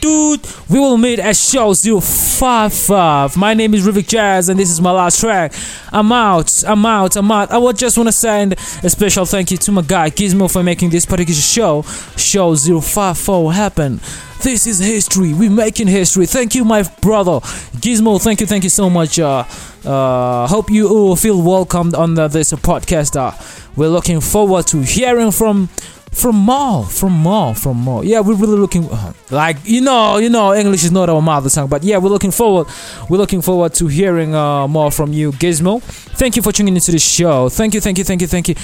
dude. 0.06 0.46
We 0.70 0.80
will 0.80 0.98
meet 0.98 1.20
at 1.20 1.36
show 1.36 1.74
055. 1.74 3.38
My 3.38 3.54
name 3.56 3.74
is 3.74 3.88
Rivik 3.88 4.08
Jazz, 4.08 4.50
and 4.50 4.60
this 4.60 4.70
is 4.70 4.80
my 4.80 4.92
last 4.92 5.20
track. 5.20 5.52
I'm 5.92 6.12
out, 6.12 6.64
I'm 6.68 6.86
out, 6.86 7.16
I'm 7.16 7.32
out. 7.32 7.50
I 7.52 7.58
would 7.58 7.78
just 7.78 7.98
want 7.98 8.08
to 8.08 8.12
send 8.12 8.54
a 8.84 8.90
special 8.90 9.26
thank 9.26 9.50
you 9.50 9.58
to 9.58 9.72
my 9.72 9.82
guy 9.82 10.12
Gizmo 10.12 10.52
for 10.52 10.62
making 10.62 10.92
this 10.92 11.06
particular 11.06 11.42
show, 11.42 11.82
show 12.18 12.56
054, 12.56 13.54
happen. 13.54 14.00
This 14.42 14.68
is 14.68 14.80
history. 14.80 15.34
We're 15.34 15.50
making 15.50 15.88
history. 15.88 16.26
Thank 16.28 16.54
you, 16.56 16.64
my 16.66 16.84
brother 17.02 17.40
Gizmo. 17.82 18.22
Thank 18.22 18.42
you, 18.42 18.48
thank 18.48 18.64
you 18.64 18.70
so 18.70 18.90
much. 18.90 19.18
Uh, 19.20 19.44
uh, 19.84 20.48
hope 20.48 20.70
you 20.70 20.88
all 20.88 21.16
feel 21.16 21.42
welcomed 21.42 21.96
on 21.96 22.14
the, 22.14 22.28
this 22.28 22.54
podcast. 22.54 23.16
Uh, 23.16 23.32
we're 23.76 23.90
looking 23.90 24.22
forward 24.22 24.68
to 24.68 24.82
hearing 24.82 25.32
from 25.32 25.68
from 26.12 26.36
more, 26.38 26.86
from 26.86 27.12
more, 27.12 27.54
from 27.54 27.76
more. 27.78 28.06
Yeah, 28.06 28.22
we're 28.22 28.36
really 28.36 28.58
looking 28.58 28.86
uh, 28.90 29.12
like 29.32 29.58
you 29.66 29.82
know, 29.82 30.18
you 30.18 30.30
know, 30.30 30.54
English 30.54 30.84
is 30.86 30.92
not 30.92 31.10
our 31.10 31.22
mother 31.22 31.50
tongue, 31.50 31.68
but 31.68 31.84
yeah, 31.84 31.98
we're 31.98 32.10
looking 32.10 32.32
forward. 32.32 32.68
We're 33.10 33.18
looking 33.18 33.42
forward 33.42 33.74
to 33.76 33.88
hearing 33.88 34.34
uh, 34.34 34.68
more 34.68 34.92
from 34.92 35.12
you, 35.12 35.32
Gizmo. 35.34 35.82
Thank 35.82 36.36
you 36.38 36.42
for 36.42 36.52
tuning 36.54 36.76
into 36.76 36.92
the 36.92 37.00
show. 37.00 37.50
Thank 37.50 37.74
you, 37.74 37.82
thank 37.82 37.98
you, 37.98 38.04
thank 38.06 38.22
you, 38.22 38.28
thank 38.28 38.48
you, 38.48 38.56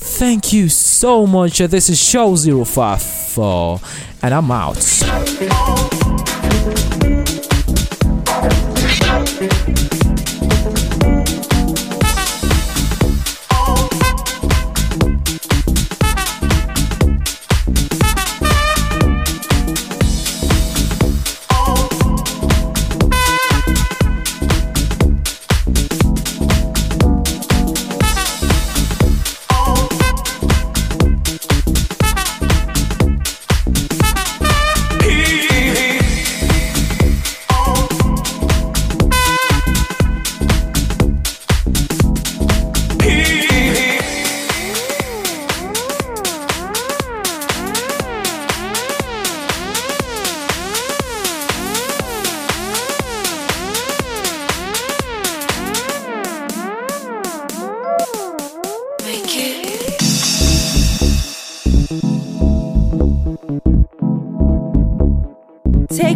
thank 0.00 0.52
you 0.52 0.68
so 0.68 1.26
much. 1.26 1.60
Uh, 1.60 1.66
this 1.66 1.88
is 1.88 2.02
show 2.02 2.34
054, 2.36 3.80
and 4.22 4.34
I'm 4.34 4.50
out. 4.50 4.76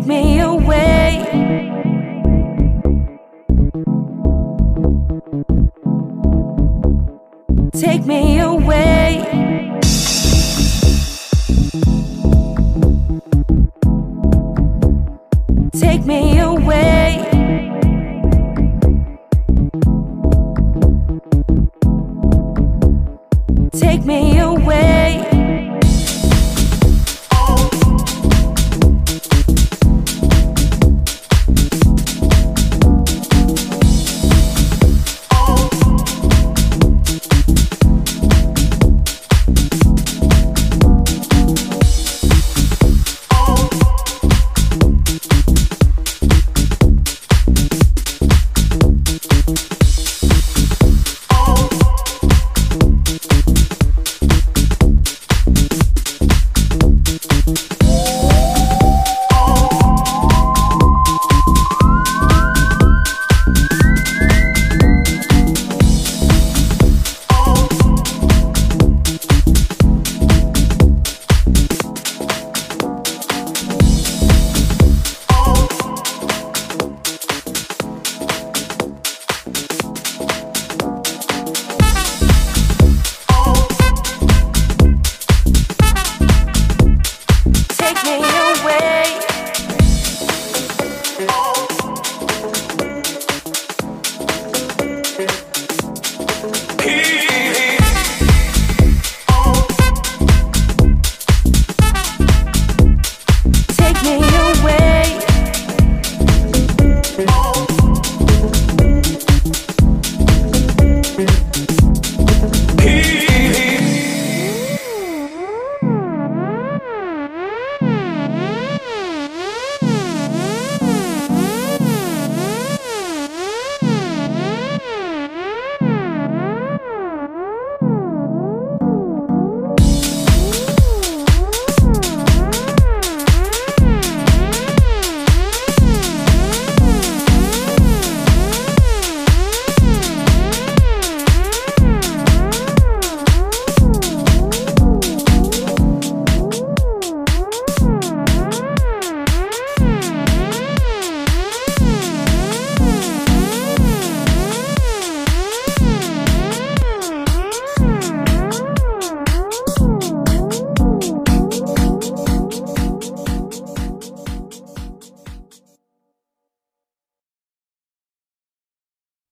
Me 0.06 0.40
away. 0.40 0.93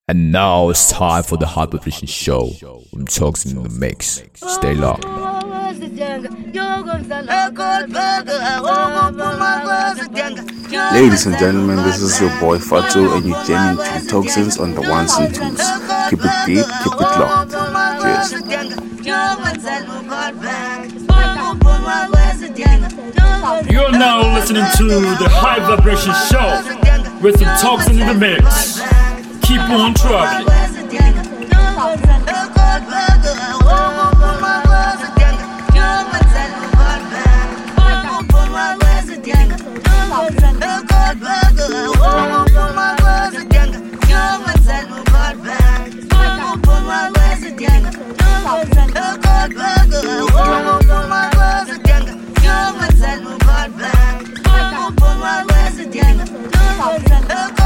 And 0.09 0.33
now 0.33 0.67
it's 0.67 0.91
time 0.91 1.23
for 1.23 1.37
the 1.37 1.47
High 1.47 1.65
Vibration 1.65 2.07
Show. 2.07 2.51
I'm 2.91 3.07
talking 3.07 3.51
in 3.51 3.63
the 3.63 3.69
mix. 3.69 4.21
Stay 4.35 4.75
locked. 4.75 5.05
Ladies 10.93 11.25
and 11.25 11.37
gentlemen, 11.37 11.77
this 11.77 12.01
is 12.01 12.19
your 12.19 12.37
boy 12.41 12.59
Fatu, 12.59 13.13
and 13.13 13.25
you're 13.25 13.43
jamming 13.45 13.77
to 13.77 14.07
Toxins 14.09 14.57
on 14.57 14.75
the 14.75 14.81
ones 14.81 15.13
and 15.13 15.33
twos. 15.33 15.61
Keep 16.09 16.19
it 16.21 16.45
deep, 16.47 16.65
keep 16.83 16.93
it 16.93 16.99
locked. 16.99 17.51
Cheers. 18.01 18.33
You're 23.71 23.91
now 23.93 24.33
listening 24.33 24.65
to 24.75 24.85
the 25.15 25.29
High 25.31 25.59
Vibration 25.59 26.13
Show 26.27 26.61
with 27.21 27.39
the 27.39 27.45
Toxin 27.61 28.01
in 28.01 28.07
the 28.07 28.13
mix. 28.13 29.02
Keep 29.43 29.59
on 29.59 29.93
traveling. 29.93 30.63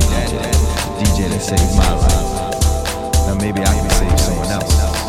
that 0.00 0.28
DJ, 0.98 1.26
DJ 1.26 1.28
that 1.30 1.40
saved 1.40 1.76
my 1.76 1.94
life. 1.94 3.26
Now 3.26 3.34
maybe 3.34 3.60
I 3.60 3.64
can 3.64 3.90
save 3.90 4.20
someone 4.20 4.48
else. 4.48 5.03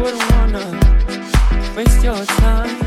wouldn't 0.00 0.30
wanna 0.32 1.74
waste 1.76 2.02
your 2.04 2.24
time. 2.24 2.77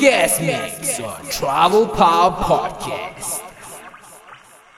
guest 0.00 0.40
mix 0.40 0.98
on 0.98 1.22
Travel 1.26 1.86
Power 1.88 2.30
Podcast. 2.42 3.42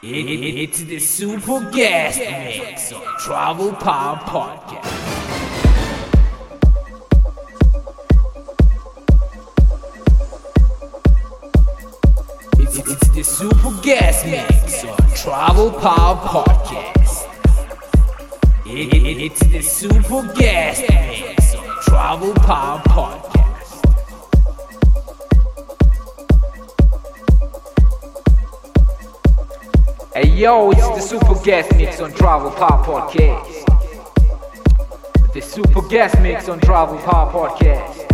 It, 0.02 0.26
it, 0.26 0.58
it's 0.62 0.80
the 0.80 0.98
super 0.98 1.70
guest 1.70 2.18
mix 2.18 2.92
on 2.92 3.18
Travel 3.20 3.72
Power 3.74 4.16
Podcast. 4.16 4.61
Yo, 30.42 30.72
it's 30.72 30.80
the 30.80 30.98
Super 30.98 31.40
Guest 31.44 31.72
Mix 31.76 32.00
on 32.00 32.12
Travel 32.14 32.50
Power 32.50 32.84
Podcast. 32.84 33.64
The 35.32 35.40
Super 35.40 35.82
Guest 35.82 36.20
Mix 36.20 36.48
on 36.48 36.58
Travel 36.58 36.98
Power 36.98 37.30
Podcast. 37.30 38.11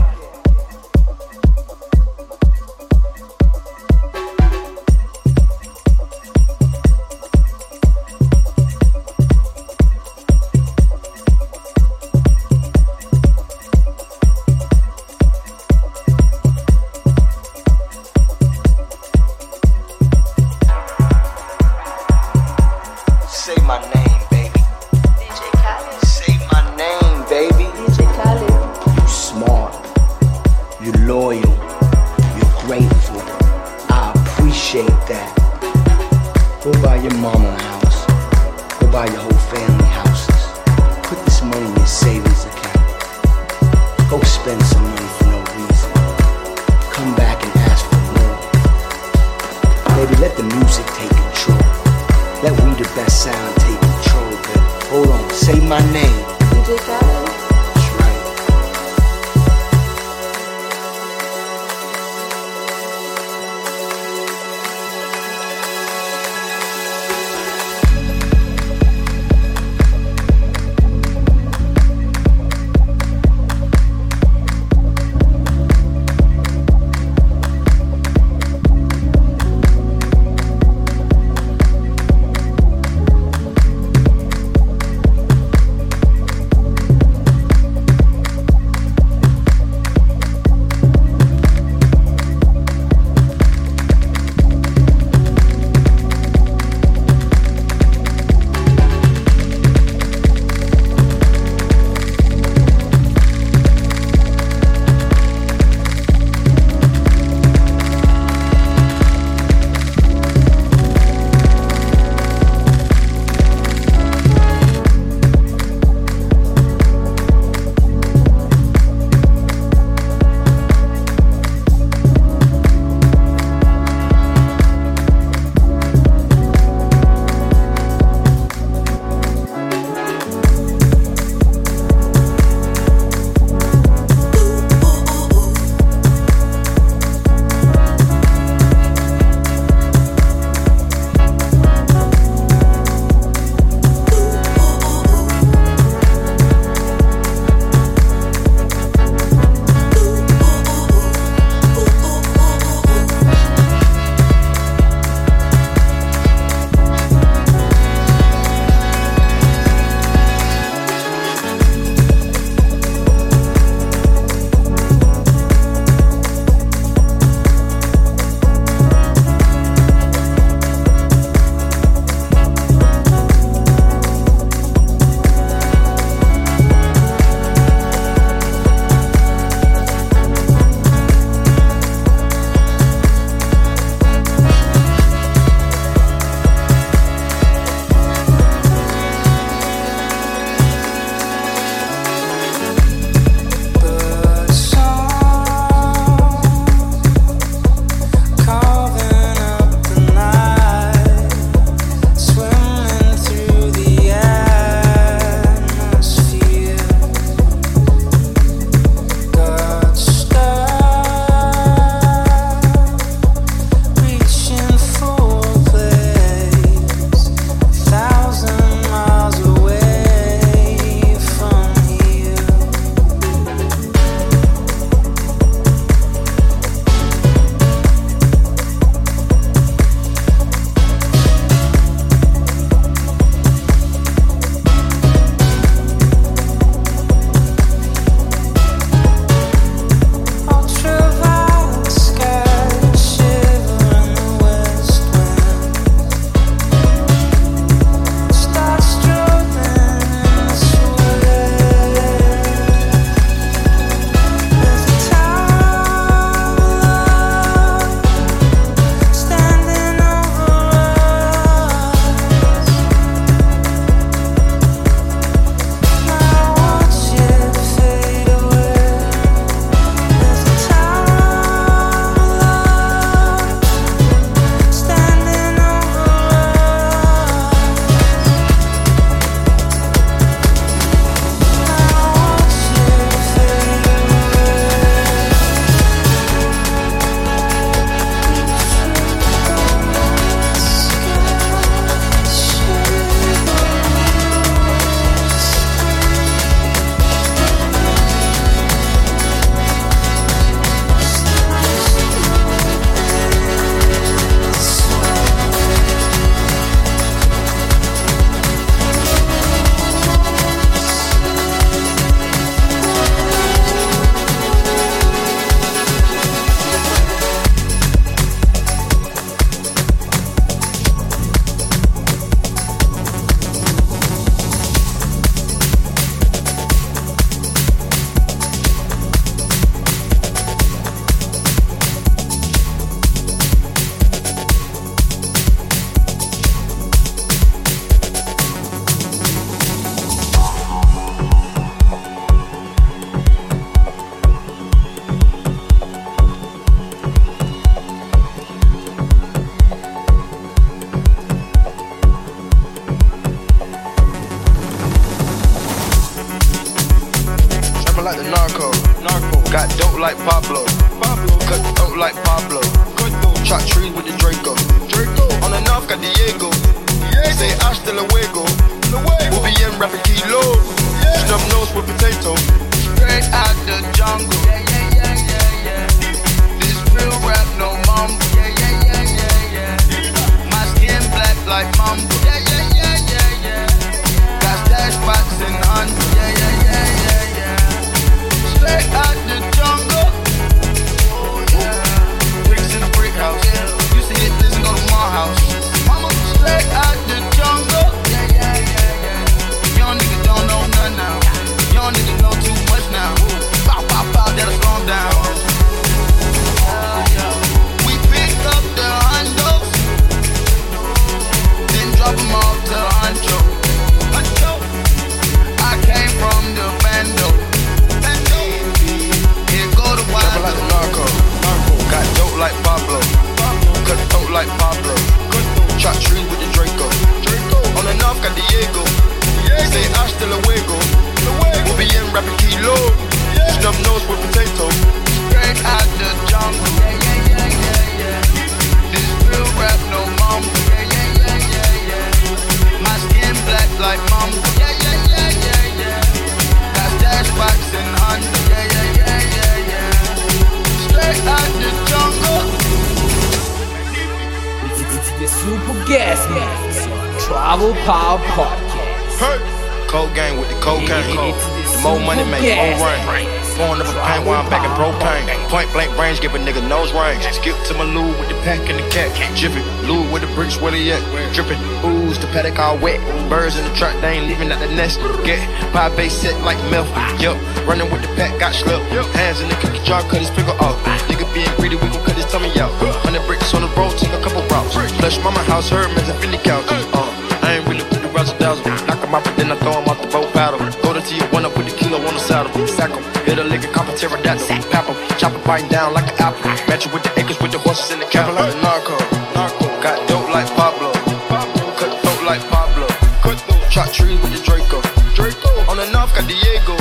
Chat 503.79 503.95
trees 503.95 504.21
with 504.21 504.33
the 504.35 504.43
Draco. 504.43 504.83
Draco. 505.15 505.71
On 505.71 505.77
the 505.77 505.87
north 505.93 506.13
got 506.13 506.27
Diego. 506.27 506.75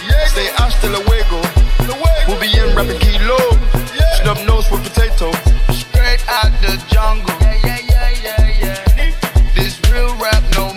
Diego. 0.00 0.28
Stay 0.32 0.48
hasta 0.56 0.88
luego. 0.88 1.44
luego. 1.84 2.24
We'll 2.26 2.40
be 2.40 2.48
in 2.56 2.74
rapping 2.74 2.98
kilo. 3.00 3.36
Yeah. 3.92 4.16
Snub 4.16 4.38
nose 4.48 4.64
with 4.70 4.80
potato. 4.80 5.28
Straight 5.68 6.24
out 6.26 6.48
the 6.64 6.80
jungle. 6.88 7.36
This 9.54 9.76
real 9.92 10.16
rap, 10.16 10.42
no 10.56 10.72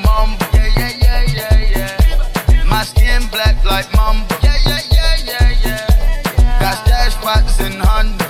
My 2.68 2.84
skin 2.84 3.24
black 3.32 3.64
like 3.64 3.88
mumble. 3.96 4.28
Yeah, 4.44 4.58
yeah, 4.68 4.82
yeah, 4.92 5.16
yeah, 5.24 5.56
yeah. 5.64 6.60
Got 6.60 6.86
stash 6.86 7.14
spots 7.14 7.62
in 7.62 7.80
Honda. 7.80 8.21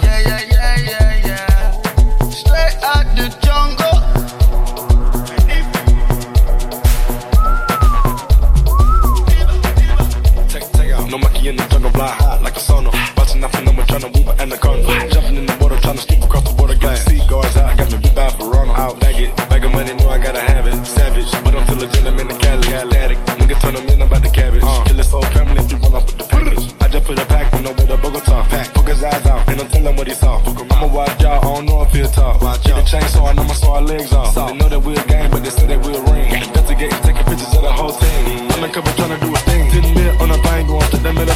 legs 33.91 34.13
on. 34.13 34.33
They 34.33 34.57
know 34.57 34.69
that 34.69 34.79
we'll 34.79 35.03
gang, 35.05 35.31
but 35.31 35.43
they 35.43 35.49
say 35.49 35.67
that 35.67 35.79
we'll 35.83 36.03
ring. 36.13 36.31
Investigating, 36.31 37.01
taking 37.03 37.25
pictures 37.25 37.53
of 37.55 37.61
the 37.61 37.71
whole 37.71 37.91
team. 37.91 38.51
I'm 38.51 38.63
in 38.63 38.71
cover 38.71 38.91
trying 38.95 39.19
to 39.19 39.25
do 39.25 39.33
a 39.33 39.39
thing. 39.49 39.69
Didn't 39.71 40.21
on 40.21 40.31
a 40.31 40.37
thing, 40.37 40.67
going 40.67 40.89
to 40.91 40.97
the 40.97 41.13
middle. 41.13 41.35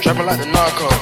Trapping 0.00 0.26
like 0.26 0.38
the 0.38 0.46
narco. 0.46 0.95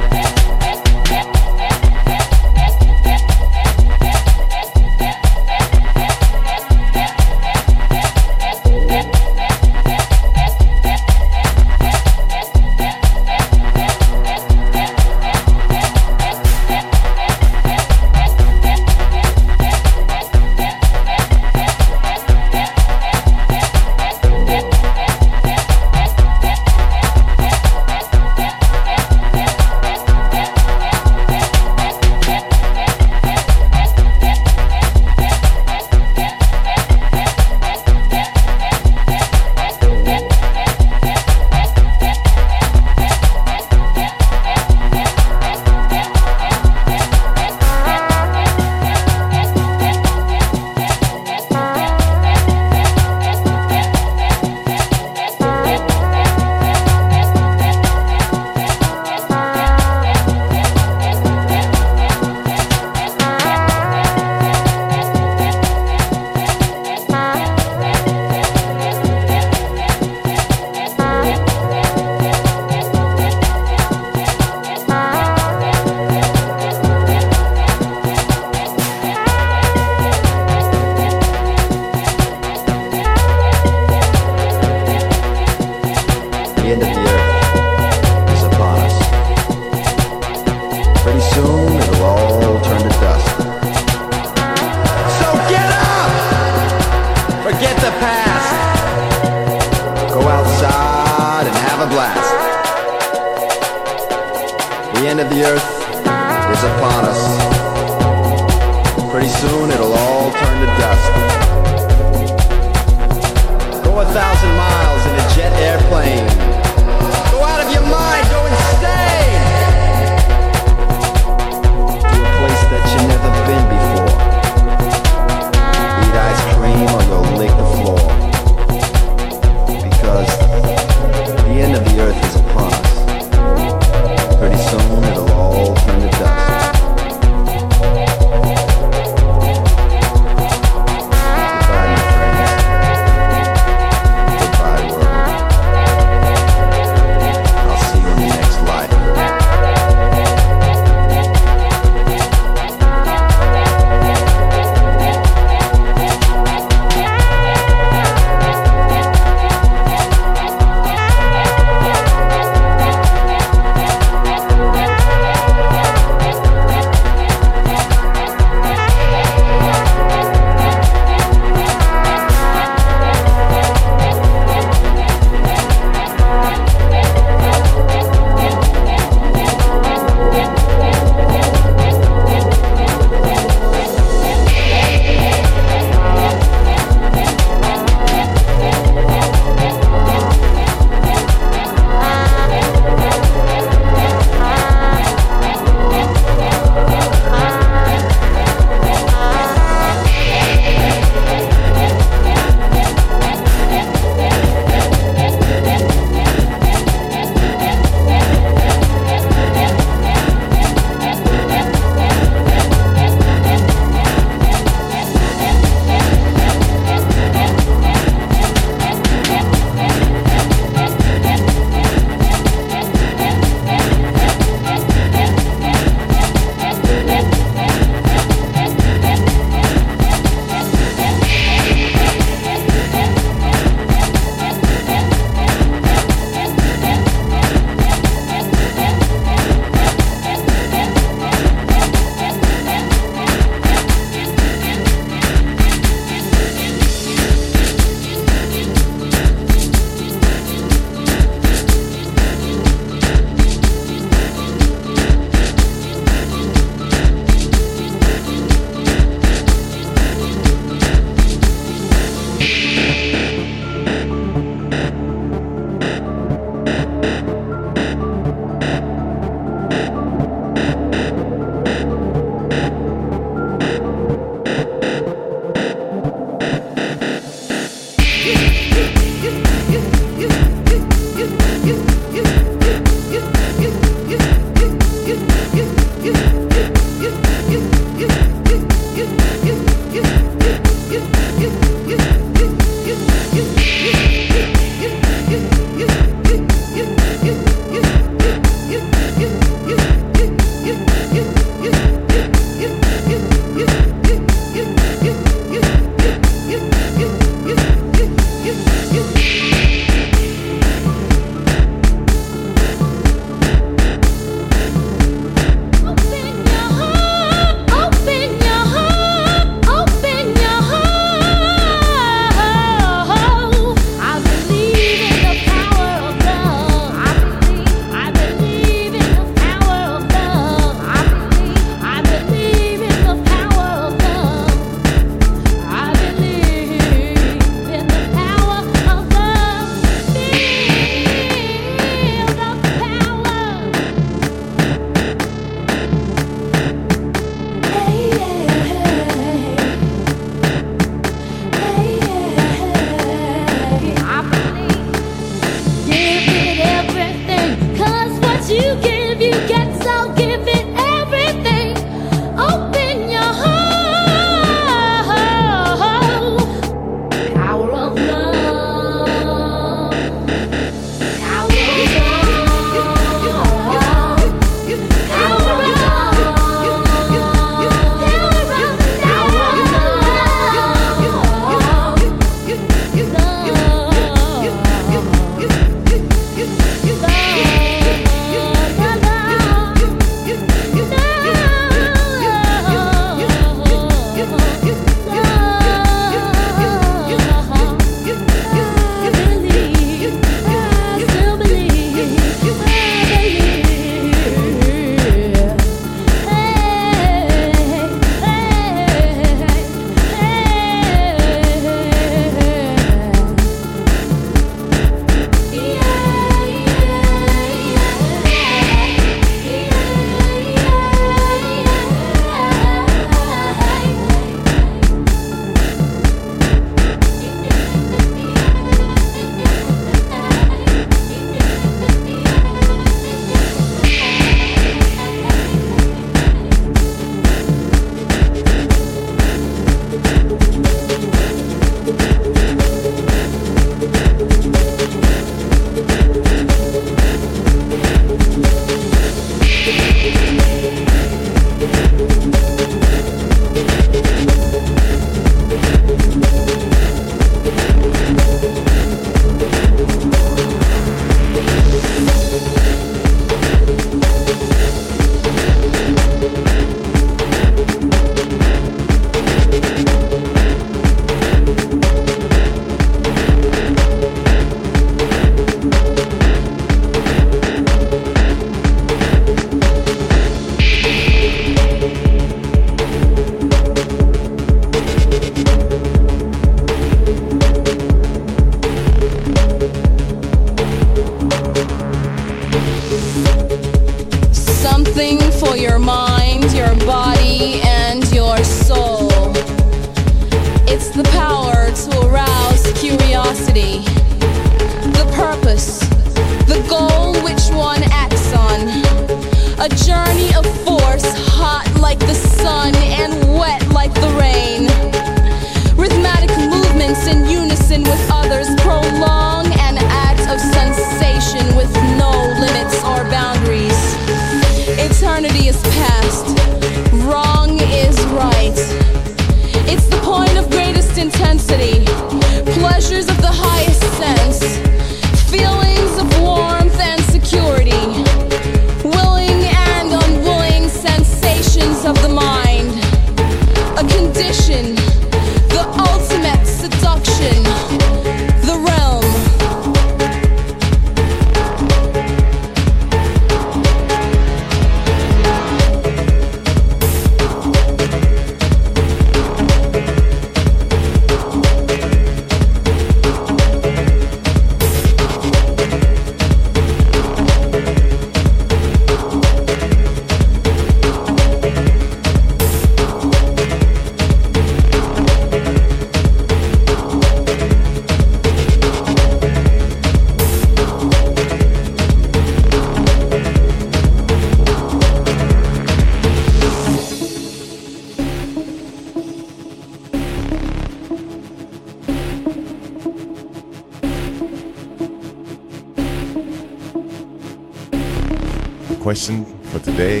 Question 598.90 599.24
for 599.50 599.60
today 599.60 600.00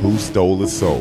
Who 0.00 0.16
stole 0.16 0.56
the 0.56 0.68
soul? 0.68 1.00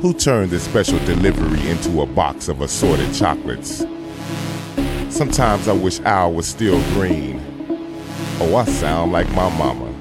Who 0.00 0.12
turned 0.14 0.50
this 0.50 0.64
special 0.64 0.98
delivery 1.04 1.64
into 1.70 2.00
a 2.00 2.06
box 2.06 2.48
of 2.48 2.60
assorted 2.60 3.14
chocolates? 3.14 3.84
Sometimes 5.10 5.68
I 5.68 5.74
wish 5.74 6.00
Al 6.00 6.32
was 6.32 6.48
still 6.48 6.82
green. 6.94 7.40
Oh, 8.40 8.56
I 8.56 8.64
sound 8.64 9.12
like 9.12 9.30
my 9.30 9.48
mama. 9.56 9.92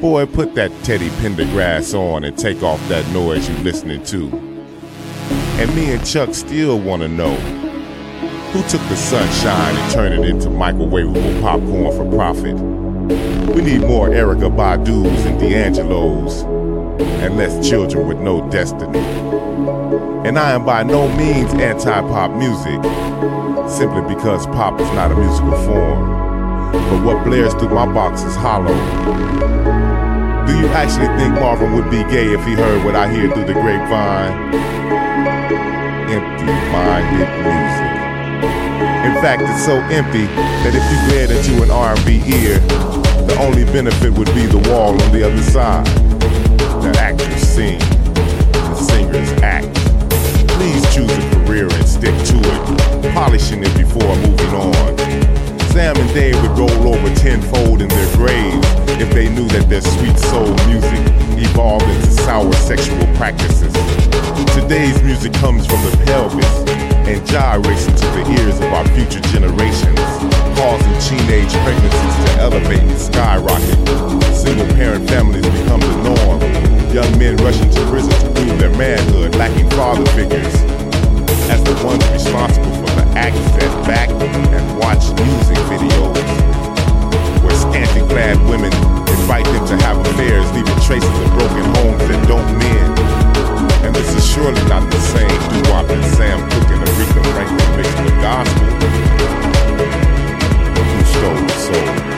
Boy, 0.00 0.24
put 0.26 0.54
that 0.54 0.70
Teddy 0.84 1.08
Pendergrass 1.20 1.94
on 1.94 2.22
and 2.22 2.38
take 2.38 2.62
off 2.62 2.78
that 2.88 3.04
noise 3.12 3.48
you 3.48 3.56
listening 3.64 4.04
to. 4.04 4.28
And 5.58 5.74
me 5.74 5.90
and 5.90 6.06
Chuck 6.06 6.32
still 6.32 6.78
want 6.78 7.02
to 7.02 7.08
know 7.08 7.34
who 8.52 8.62
took 8.68 8.82
the 8.82 8.94
sunshine 8.94 9.76
and 9.76 9.92
turned 9.92 10.14
it 10.14 10.30
into 10.30 10.46
microwavable 10.46 11.42
popcorn 11.42 11.90
for 11.96 12.16
profit. 12.16 12.89
We 13.54 13.62
need 13.62 13.80
more 13.80 14.08
Erykah 14.08 14.56
Badu's 14.56 15.26
and 15.26 15.38
D'Angelo's, 15.40 16.42
and 17.22 17.36
less 17.36 17.68
children 17.68 18.06
with 18.06 18.18
no 18.18 18.48
destiny. 18.48 19.00
And 20.26 20.38
I 20.38 20.52
am 20.52 20.64
by 20.64 20.84
no 20.84 21.08
means 21.16 21.52
anti-pop 21.54 22.30
music, 22.30 22.80
simply 23.68 24.02
because 24.14 24.46
pop 24.46 24.80
is 24.80 24.88
not 24.92 25.10
a 25.10 25.16
musical 25.16 25.50
form. 25.66 26.70
But 26.72 27.04
what 27.04 27.24
blares 27.24 27.52
through 27.54 27.70
my 27.70 27.86
box 27.92 28.22
is 28.22 28.36
hollow. 28.36 28.76
Do 30.46 30.56
you 30.56 30.68
actually 30.68 31.08
think 31.18 31.34
Marvin 31.34 31.74
would 31.74 31.90
be 31.90 32.04
gay 32.04 32.32
if 32.32 32.44
he 32.46 32.54
heard 32.54 32.84
what 32.84 32.94
I 32.94 33.12
hear 33.12 33.32
through 33.32 33.46
the 33.46 33.54
grapevine? 33.54 34.54
Empty-minded 36.08 37.28
music. 37.42 37.90
In 39.04 39.14
fact, 39.20 39.42
it's 39.42 39.64
so 39.64 39.76
empty 39.90 40.26
that 40.62 40.72
if 40.72 40.84
you 40.90 40.98
glared 41.10 41.30
into 41.30 41.62
an 41.64 41.70
R&B 41.70 42.22
ear, 42.44 42.99
only 43.40 43.64
benefit 43.64 44.12
would 44.18 44.32
be 44.34 44.44
the 44.44 44.58
wall 44.68 44.92
on 45.00 45.12
the 45.12 45.24
other 45.24 45.42
side. 45.42 45.86
That 46.84 46.96
actors 46.98 47.40
sing, 47.40 47.78
the 47.78 48.74
singers 48.74 49.32
act. 49.42 49.72
Please 50.60 50.84
choose 50.94 51.10
a 51.10 51.24
career 51.34 51.64
and 51.64 51.86
stick 51.88 52.12
to 52.12 52.36
it, 52.36 53.14
polishing 53.14 53.64
it 53.64 53.74
before 53.76 54.14
moving 54.16 54.52
on. 54.52 54.98
Sam 55.72 55.96
and 55.96 56.12
Dave 56.12 56.36
would 56.42 56.58
roll 56.58 56.94
over 56.94 57.14
tenfold 57.16 57.80
in 57.80 57.88
their 57.88 58.16
graves 58.16 58.66
if 59.00 59.10
they 59.12 59.28
knew 59.30 59.48
that 59.48 59.68
their 59.70 59.80
sweet 59.80 60.18
soul 60.18 60.52
music 60.68 61.00
evolved 61.40 61.88
into 61.88 62.10
sour 62.22 62.52
sexual 62.52 63.06
practices. 63.16 63.72
Today's 64.52 65.00
music 65.02 65.32
comes 65.34 65.66
from 65.66 65.80
the 65.88 65.96
pelvis 66.04 66.54
and 67.08 67.26
gyrates 67.26 67.86
into 67.86 68.06
the 68.12 68.24
ears 68.36 68.60
of 68.60 68.68
our 68.72 68.86
future 68.88 69.20
generations, 69.32 69.98
causing 70.60 70.92
teenage 71.00 71.48
pregnancies 71.64 72.16
to 72.20 72.28
elevate 72.36 72.84
and 72.84 73.00
skyrocket. 73.00 73.80
Single 74.36 74.68
parent 74.76 75.08
families 75.08 75.48
become 75.56 75.80
the 75.80 75.96
norm. 76.04 76.36
Young 76.92 77.08
men 77.16 77.40
rush 77.40 77.56
into 77.62 77.80
prison 77.88 78.12
to 78.20 78.28
prove 78.36 78.60
their 78.60 78.76
manhood, 78.76 79.34
lacking 79.36 79.70
father 79.70 80.04
figures. 80.12 80.52
As 81.48 81.64
the 81.64 81.72
ones 81.80 82.04
responsible 82.12 82.76
for 82.76 82.92
the 82.92 83.08
acts 83.16 83.40
that 83.56 83.72
back 83.88 84.10
and 84.10 84.66
watch 84.76 85.00
music 85.24 85.56
videos, 85.72 86.20
where 87.40 87.56
scanty 87.56 88.04
clad 88.12 88.36
women 88.44 88.68
invite 89.16 89.46
them 89.46 89.64
to 89.64 89.76
have 89.88 89.96
affairs, 90.12 90.44
leaving 90.52 90.76
traces 90.84 91.16
of 91.24 91.28
broken 91.40 91.64
homes 91.80 92.04
that 92.04 92.20
don't 92.28 92.44
mend. 92.60 93.00
And 93.80 93.96
this 93.96 94.12
is 94.14 94.28
surely 94.28 94.60
not 94.68 94.84
the 94.92 95.00
same 95.08 95.32
doo-wop 95.48 95.88
that 95.88 96.04
Sam 96.20 96.36
Cooke 96.52 96.68
and 96.68 96.84
Aretha 96.84 97.24
Franklin 97.32 97.80
mixed 97.80 97.96
with 98.04 98.12
gospel. 98.20 98.68
Who 100.80 101.04
stole 101.04 101.34
the 101.34 101.52
soul? 101.52 102.09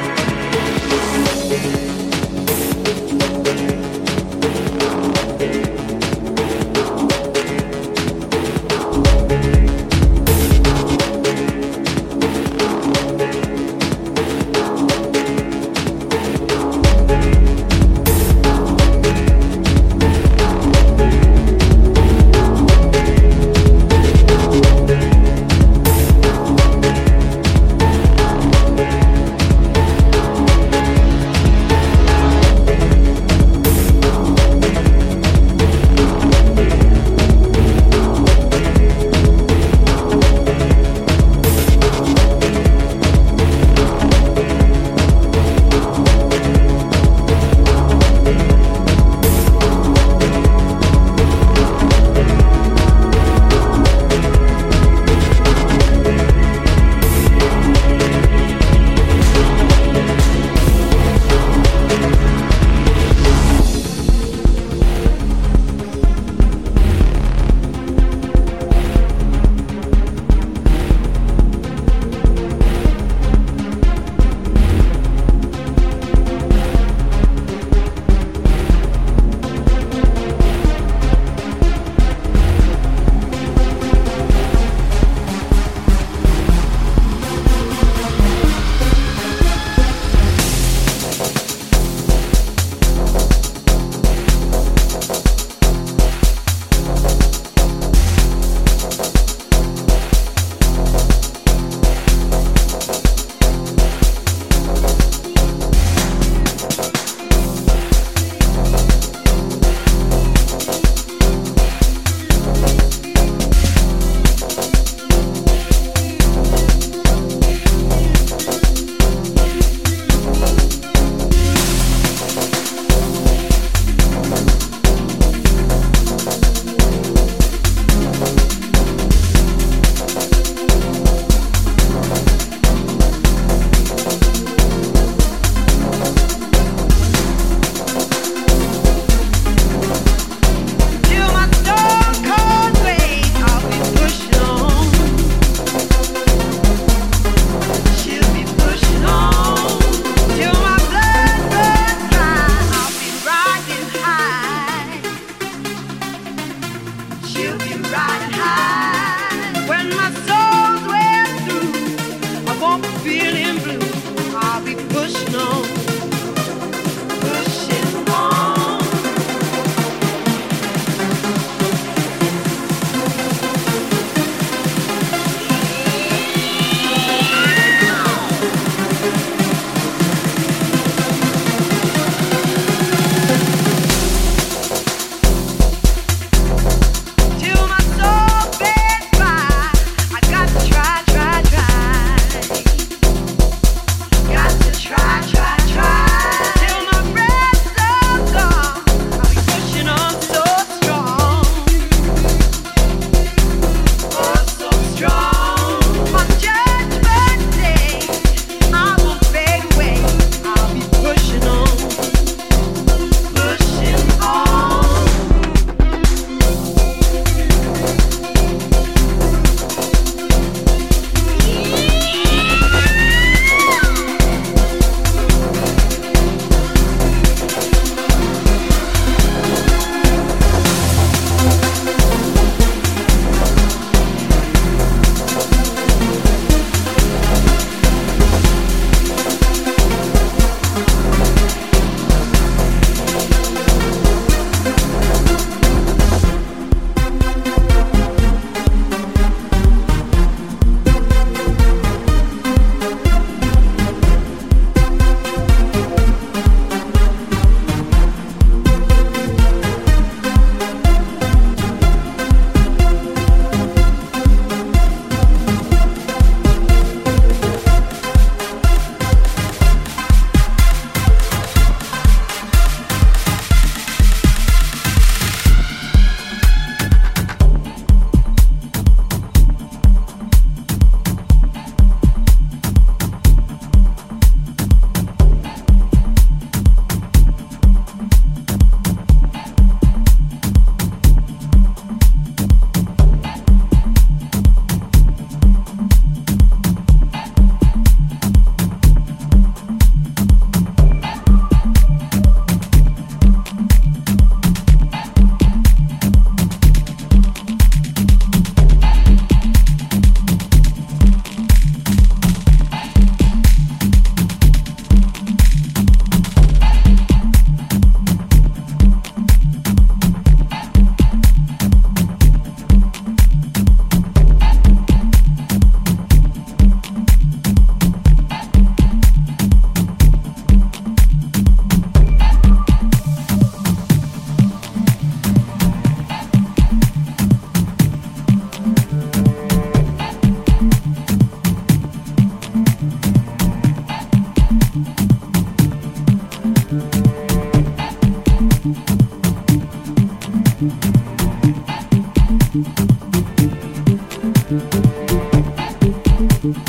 Thank 356.43 356.69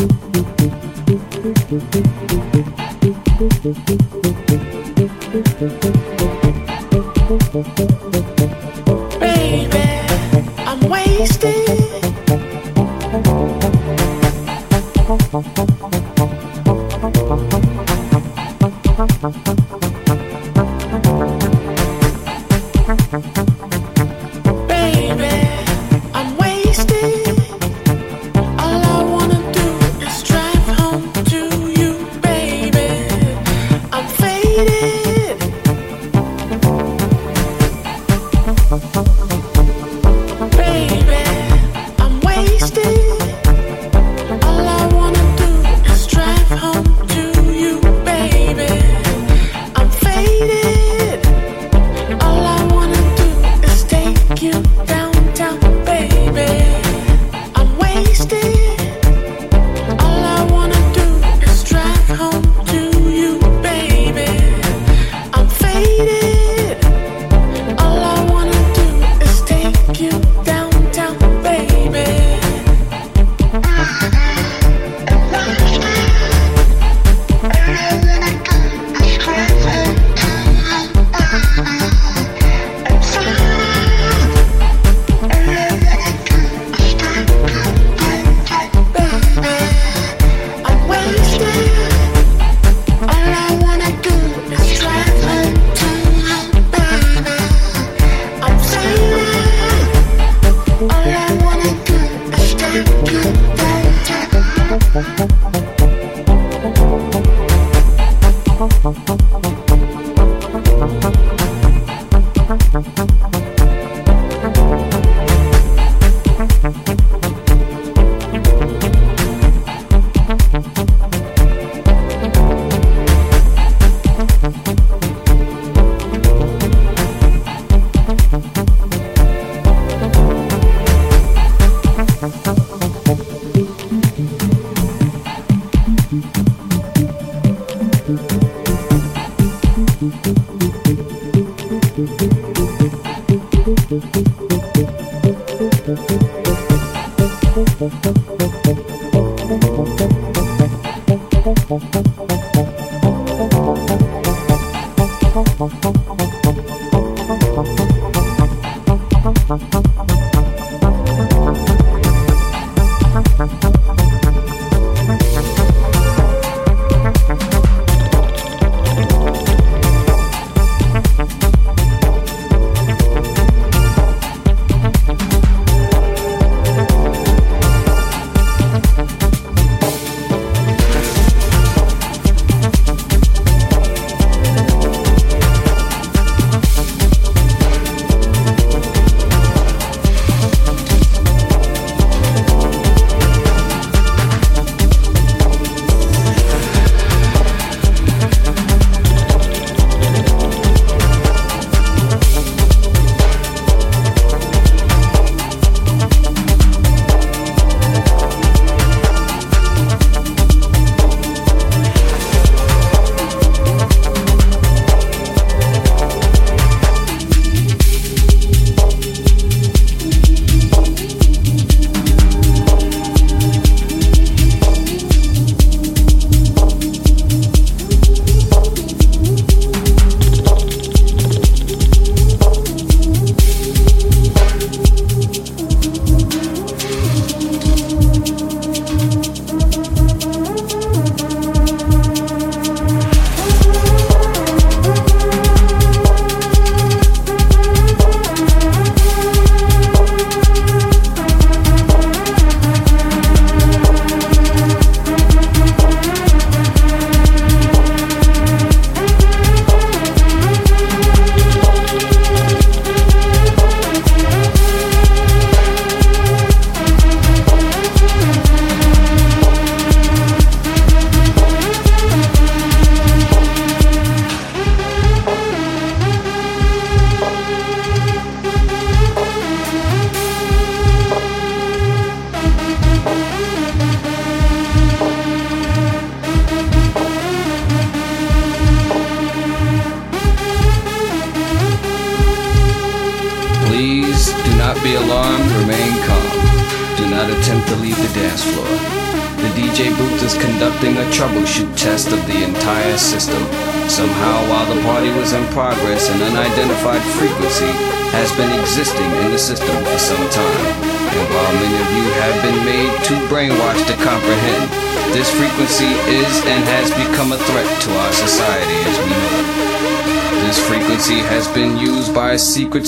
you. 3.89 4.02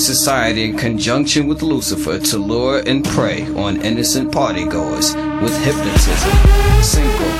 society 0.06 0.62
in 0.64 0.78
conjunction 0.78 1.48
with 1.48 1.62
Lucifer 1.62 2.20
to 2.20 2.38
lure 2.38 2.80
and 2.86 3.04
prey 3.04 3.42
on 3.56 3.82
innocent 3.82 4.30
partygoers 4.30 5.12
with 5.42 5.52
hypnotism, 5.64 6.82
Single. 6.82 7.35